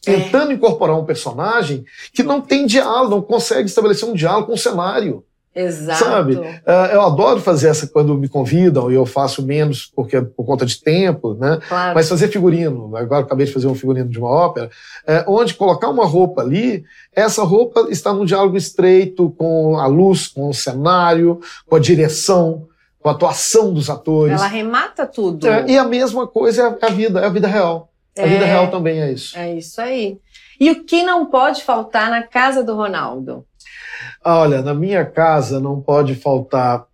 É. 0.06 0.13
tentando 0.15 0.54
incorporar 0.54 0.97
um 0.97 1.04
personagem 1.06 1.84
que 2.13 2.23
não 2.23 2.39
tem 2.39 2.65
diálogo, 2.65 3.15
não 3.15 3.21
consegue 3.21 3.67
estabelecer 3.67 4.08
um 4.08 4.13
diálogo 4.13 4.47
com 4.47 4.54
o 4.54 4.58
cenário. 4.58 5.23
Exato. 5.56 6.04
Sabe? 6.04 6.38
Ah, 6.65 6.89
eu 6.91 7.02
adoro 7.02 7.39
fazer 7.39 7.70
essa 7.70 7.88
quando 7.88 8.13
me 8.18 8.28
convidam, 8.28 8.91
e 8.91 8.96
eu 8.96 9.06
faço 9.06 9.41
menos 9.41 9.86
porque 9.96 10.22
por 10.22 10.46
conta 10.46 10.65
de 10.65 10.82
tempo, 10.82 11.34
né? 11.36 11.60
Claro. 11.68 11.96
Mas 11.96 12.10
fazer 12.10 12.28
figurino, 12.28 12.96
agora 12.98 13.24
acabei 13.24 13.46
de 13.46 13.54
fazer 13.54 13.68
um 13.68 13.76
figurino 13.76 14.10
de 14.10 14.20
uma 14.20 14.30
ópera, 14.30 14.70
é, 15.08 15.24
onde 15.28 15.54
colocar 15.54 15.89
uma 15.89 16.06
roupa 16.06 16.41
ali, 16.41 16.84
essa 17.15 17.41
roupa 17.44 17.88
está 17.89 18.12
num 18.13 18.26
diálogo 18.26 18.58
estreito 18.58 19.30
com 19.38 19.78
a 19.80 19.88
luz, 19.88 20.28
com 20.28 20.50
o 20.50 20.54
cenário, 20.54 21.39
com 21.65 21.76
a 21.78 21.80
direção, 21.80 22.68
com 23.00 23.08
a 23.08 23.13
atuação 23.13 23.74
dos 23.74 23.89
atores. 23.89 24.34
Ela 24.39 24.48
remata 24.48 25.06
tudo. 25.06 25.48
É, 25.48 25.65
e 25.70 25.78
a 25.78 25.86
mesma 25.86 26.28
coisa 26.28 26.62
é 26.63 26.65
a- 26.65 26.78
é 26.82 26.86
a 26.86 26.89
vida, 26.89 27.20
é 27.22 27.26
a 27.26 27.30
vida 27.30 27.48
real. 27.48 27.89
A 28.18 28.22
É. 28.24 28.28
vida 28.28 28.46
real 28.46 28.70
também 28.72 29.02
é 29.02 29.12
isso. 29.12 29.38
É 29.38 29.56
isso 29.56 29.80
aí. 29.80 30.18
E 30.60 30.72
o 30.72 30.84
que 30.84 31.04
não 31.04 31.26
pode 31.28 31.63
faltar 31.63 32.10
na 32.10 32.24
casa 32.24 32.63
do 32.63 32.74
Ronaldo? 32.76 33.46
Olha, 34.24 34.62
na 34.62 34.74
minha 34.74 35.06
casa 35.06 35.60
não 35.60 35.82
pode 35.82 36.15
faltar, 36.15 36.86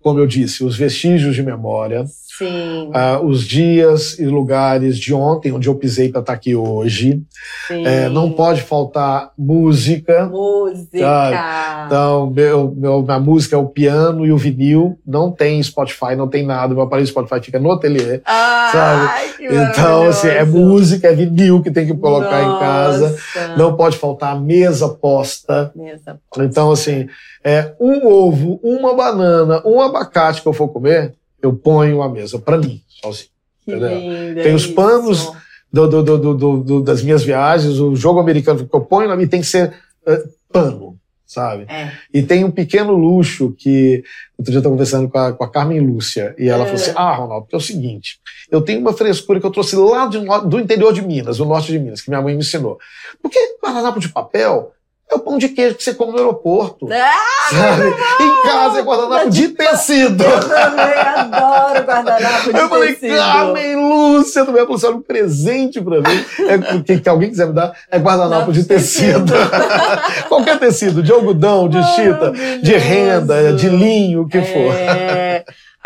como 0.00 0.18
eu 0.18 0.26
disse, 0.26 0.64
os 0.64 0.76
vestígios 0.76 1.34
de 1.34 1.42
memória, 1.42 2.04
Sim, 2.38 2.90
ah, 2.92 3.20
os 3.22 3.44
dias 3.44 4.18
e 4.18 4.26
lugares 4.26 4.98
de 4.98 5.14
ontem, 5.14 5.52
onde 5.52 5.68
eu 5.68 5.74
pisei 5.74 6.08
para 6.08 6.20
estar 6.20 6.32
aqui 6.32 6.54
hoje. 6.56 7.22
sim. 7.68 7.86
É, 7.86 8.08
não 8.08 8.32
pode 8.32 8.62
faltar 8.62 9.30
música. 9.38 10.26
Música. 10.26 11.84
Então, 11.86 12.30
meu, 12.30 12.74
meu, 12.76 13.02
minha 13.02 13.20
música 13.20 13.54
é 13.54 13.58
o 13.58 13.66
piano 13.66 14.26
e 14.26 14.32
o 14.32 14.36
vinil. 14.36 14.98
Não 15.06 15.30
tem 15.30 15.62
Spotify, 15.62 16.16
não 16.16 16.28
tem 16.28 16.44
nada. 16.44 16.74
Meu 16.74 16.82
aparelho 16.82 17.06
Spotify 17.06 17.40
fica 17.40 17.58
no 17.58 17.70
ateliê. 17.70 18.20
Ai, 18.24 19.28
que 19.36 19.46
Então, 19.46 20.04
assim, 20.08 20.28
é 20.28 20.44
música, 20.44 21.08
é 21.08 21.14
vinil 21.14 21.62
que 21.62 21.70
tem 21.70 21.86
que 21.86 21.94
colocar 21.94 22.42
em 22.42 22.58
casa. 22.58 23.10
Nossa. 23.10 23.56
Não 23.56 23.76
pode 23.76 23.96
faltar 23.96 24.34
a 24.34 24.40
mesa 24.40 24.88
posta. 24.88 25.70
Mesa. 25.74 26.18
Então, 26.38 26.70
assim, 26.72 27.08
é 27.44 27.72
um 27.78 28.06
ovo, 28.06 28.58
uma 28.62 28.94
banana, 28.94 29.62
um 29.64 29.80
abacate 29.80 30.42
que 30.42 30.48
eu 30.48 30.52
for 30.52 30.68
comer, 30.68 31.14
eu 31.44 31.52
ponho 31.52 32.02
à 32.02 32.08
mesa 32.08 32.38
para 32.38 32.58
mim, 32.58 32.80
sozinho. 33.00 33.28
Lindo. 33.66 34.42
Tem 34.42 34.54
os 34.54 34.64
isso. 34.64 34.74
panos 34.74 35.32
Do, 35.72 35.88
do, 35.88 36.34
do, 36.62 36.80
das 36.82 37.02
minhas 37.02 37.24
viagens, 37.24 37.80
o 37.80 37.96
jogo 37.96 38.20
americano 38.20 38.64
que 38.64 38.74
eu 38.76 38.80
ponho 38.80 39.08
na 39.08 39.16
minha 39.16 39.28
tem 39.28 39.40
que 39.40 39.46
ser 39.46 39.72
eh, 40.06 40.22
pano, 40.52 40.96
sabe? 41.26 41.64
É. 41.68 41.90
E 42.12 42.22
tem 42.22 42.44
um 42.44 42.50
pequeno 42.52 42.92
luxo 42.92 43.52
que. 43.58 44.04
Outro 44.38 44.52
dia 44.52 44.58
eu 44.58 44.60
estava 44.60 44.72
conversando 44.74 45.08
com 45.08 45.18
a, 45.18 45.32
com 45.32 45.42
a 45.42 45.50
Carmen 45.50 45.80
Lúcia, 45.80 46.32
e 46.38 46.48
ela 46.48 46.62
É. 46.62 46.66
falou 46.66 46.80
assim: 46.80 46.92
Ah, 46.94 47.14
Ronaldo, 47.16 47.48
é 47.50 47.56
o 47.56 47.60
seguinte, 47.60 48.20
eu 48.52 48.60
tenho 48.62 48.78
uma 48.80 48.92
frescura 48.92 49.40
que 49.40 49.46
eu 49.46 49.50
trouxe 49.50 49.74
lá 49.74 50.06
de 50.06 50.20
do 50.48 50.60
interior 50.60 50.92
de 50.92 51.02
Minas, 51.02 51.38
do 51.38 51.44
norte 51.44 51.72
de 51.72 51.78
Minas, 51.80 52.00
que 52.02 52.08
minha 52.08 52.22
mãe 52.22 52.34
me 52.34 52.40
ensinou. 52.40 52.78
Porque 53.20 53.38
guardanapo 53.60 53.98
de 53.98 54.10
papel 54.10 54.70
é 55.14 55.16
o 55.16 55.20
pão 55.20 55.38
de 55.38 55.48
queijo 55.48 55.76
que 55.76 55.82
você 55.82 55.94
come 55.94 56.12
no 56.12 56.18
aeroporto. 56.18 56.88
Ah, 56.92 57.50
Sabe? 57.50 57.88
Em 58.20 58.42
casa 58.42 58.78
é 58.78 58.82
guardanapo 58.82 59.30
de 59.30 59.48
tecido. 59.48 60.24
eu 60.24 60.40
também 60.40 60.98
adoro 60.98 61.84
guardanapo 61.84 62.52
de 62.52 62.58
Eu 62.58 62.68
falei, 62.68 62.94
tecido. 62.94 63.16
Carmen 63.16 63.76
Lúcia, 63.76 64.44
também 64.44 64.62
assim: 64.62 64.86
olha, 64.86 64.96
um 64.96 65.02
presente 65.02 65.80
pra 65.80 65.96
mim. 65.96 66.24
É, 66.48 66.80
que, 66.82 67.00
que 67.00 67.08
alguém 67.08 67.30
quiser 67.30 67.46
me 67.46 67.52
dar 67.54 67.72
é 67.90 67.98
guardanapo 67.98 68.52
de 68.52 68.64
tecido. 68.64 69.32
Qualquer 70.28 70.58
tecido, 70.58 71.02
de 71.02 71.12
algodão, 71.12 71.68
de 71.68 71.82
chita, 71.94 72.32
de 72.62 72.76
renda, 72.76 73.52
de 73.52 73.68
linho, 73.68 74.22
o 74.22 74.28
que 74.28 74.40
for. 74.42 74.74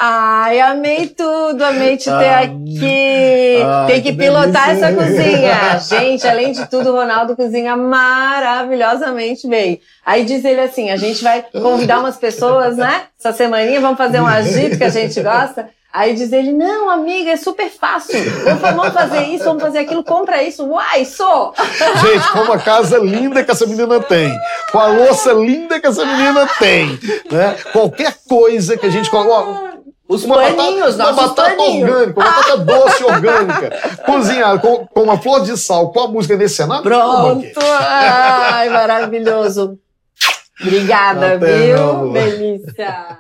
Ai, 0.01 0.61
amei 0.61 1.09
tudo, 1.09 1.61
amei 1.65 1.97
te 1.97 2.05
ter 2.05 2.11
Ah, 2.13 2.39
aqui. 2.43 3.59
ai, 3.67 3.87
Tem 3.89 4.01
que 4.01 4.13
que 4.13 4.17
pilotar 4.17 4.69
delícia. 4.69 4.87
essa 4.87 4.93
cozinha. 4.97 5.79
Gente, 5.91 6.27
além 6.29 6.53
de 6.53 6.67
tudo, 6.67 6.91
o 6.91 6.93
Ronaldo 6.93 7.35
cozinha 7.35 7.77
maravilhosamente 7.77 9.49
bem. 9.49 9.81
Aí 10.07 10.25
diz 10.25 10.45
ele 10.45 10.61
assim: 10.61 10.91
a 10.91 10.97
gente 10.97 11.23
vai 11.25 11.43
convidar 11.53 11.99
umas 11.99 12.17
pessoas, 12.17 12.77
né? 12.77 13.03
Essa 13.19 13.33
semaninha, 13.33 13.81
vamos 13.81 13.99
fazer 13.99 14.21
um 14.21 14.27
agito 14.27 14.79
que 14.79 14.85
a 14.85 14.89
gente 14.89 15.21
gosta. 15.21 15.69
Aí 15.91 16.15
diz 16.15 16.33
ele, 16.33 16.53
não, 16.53 16.91
amiga, 16.91 17.31
é 17.31 17.37
super 17.37 17.69
fácil. 17.71 18.21
Vamos 18.61 18.93
fazer 18.93 19.23
isso, 19.25 19.45
vamos 19.45 19.63
fazer 19.63 19.79
aquilo, 19.81 20.05
compra 20.05 20.43
isso. 20.43 20.65
Uai, 20.67 21.05
sou! 21.07 21.55
Gente, 21.59 22.29
com 22.31 22.41
uma 22.41 22.59
casa 22.59 22.99
linda 22.99 23.43
que 23.43 23.51
essa 23.51 23.67
menina 23.67 23.99
tem, 23.99 24.31
com 24.71 24.79
a 24.79 24.87
louça 24.87 25.33
linda 25.33 25.81
que 25.81 25.87
essa 25.87 26.05
menina 26.05 26.47
tem, 26.59 26.89
né? 27.33 27.57
Qualquer 27.73 28.15
coisa 28.29 28.77
que 28.77 28.85
a 28.87 28.91
gente 28.91 29.11
coloca. 29.11 29.68
Os 30.09 30.25
uma 30.25 30.37
paninhos, 30.37 30.97
batata, 30.97 31.13
uma 31.13 31.29
batata 31.29 31.57
paninhos. 31.57 31.91
orgânica, 31.91 32.21
uma 32.21 32.31
batata 32.31 32.57
doce 32.65 33.05
orgânica, 33.05 33.71
cozinhada 34.07 34.59
com, 34.59 34.87
com, 34.87 35.03
uma 35.03 35.19
flor 35.19 35.43
de 35.43 35.57
sal, 35.59 35.93
com 35.93 36.01
a 36.01 36.09
música 36.09 36.37
desse 36.37 36.57
cenário. 36.57 36.83
Pronto! 36.83 37.61
Ai, 37.61 38.71
maravilhoso. 38.71 39.79
Obrigada, 40.61 41.35
Até 41.35 41.75
viu? 41.77 42.13
Delícia! 42.13 43.19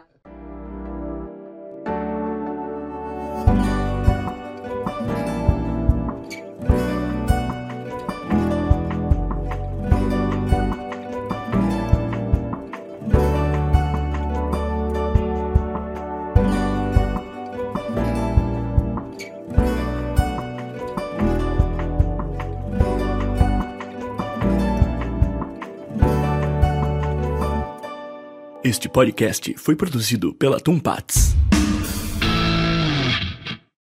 Este 28.68 28.87
podcast 28.87 29.54
foi 29.57 29.74
produzido 29.74 30.35
pela 30.35 30.61
Tumpats. 30.61 31.35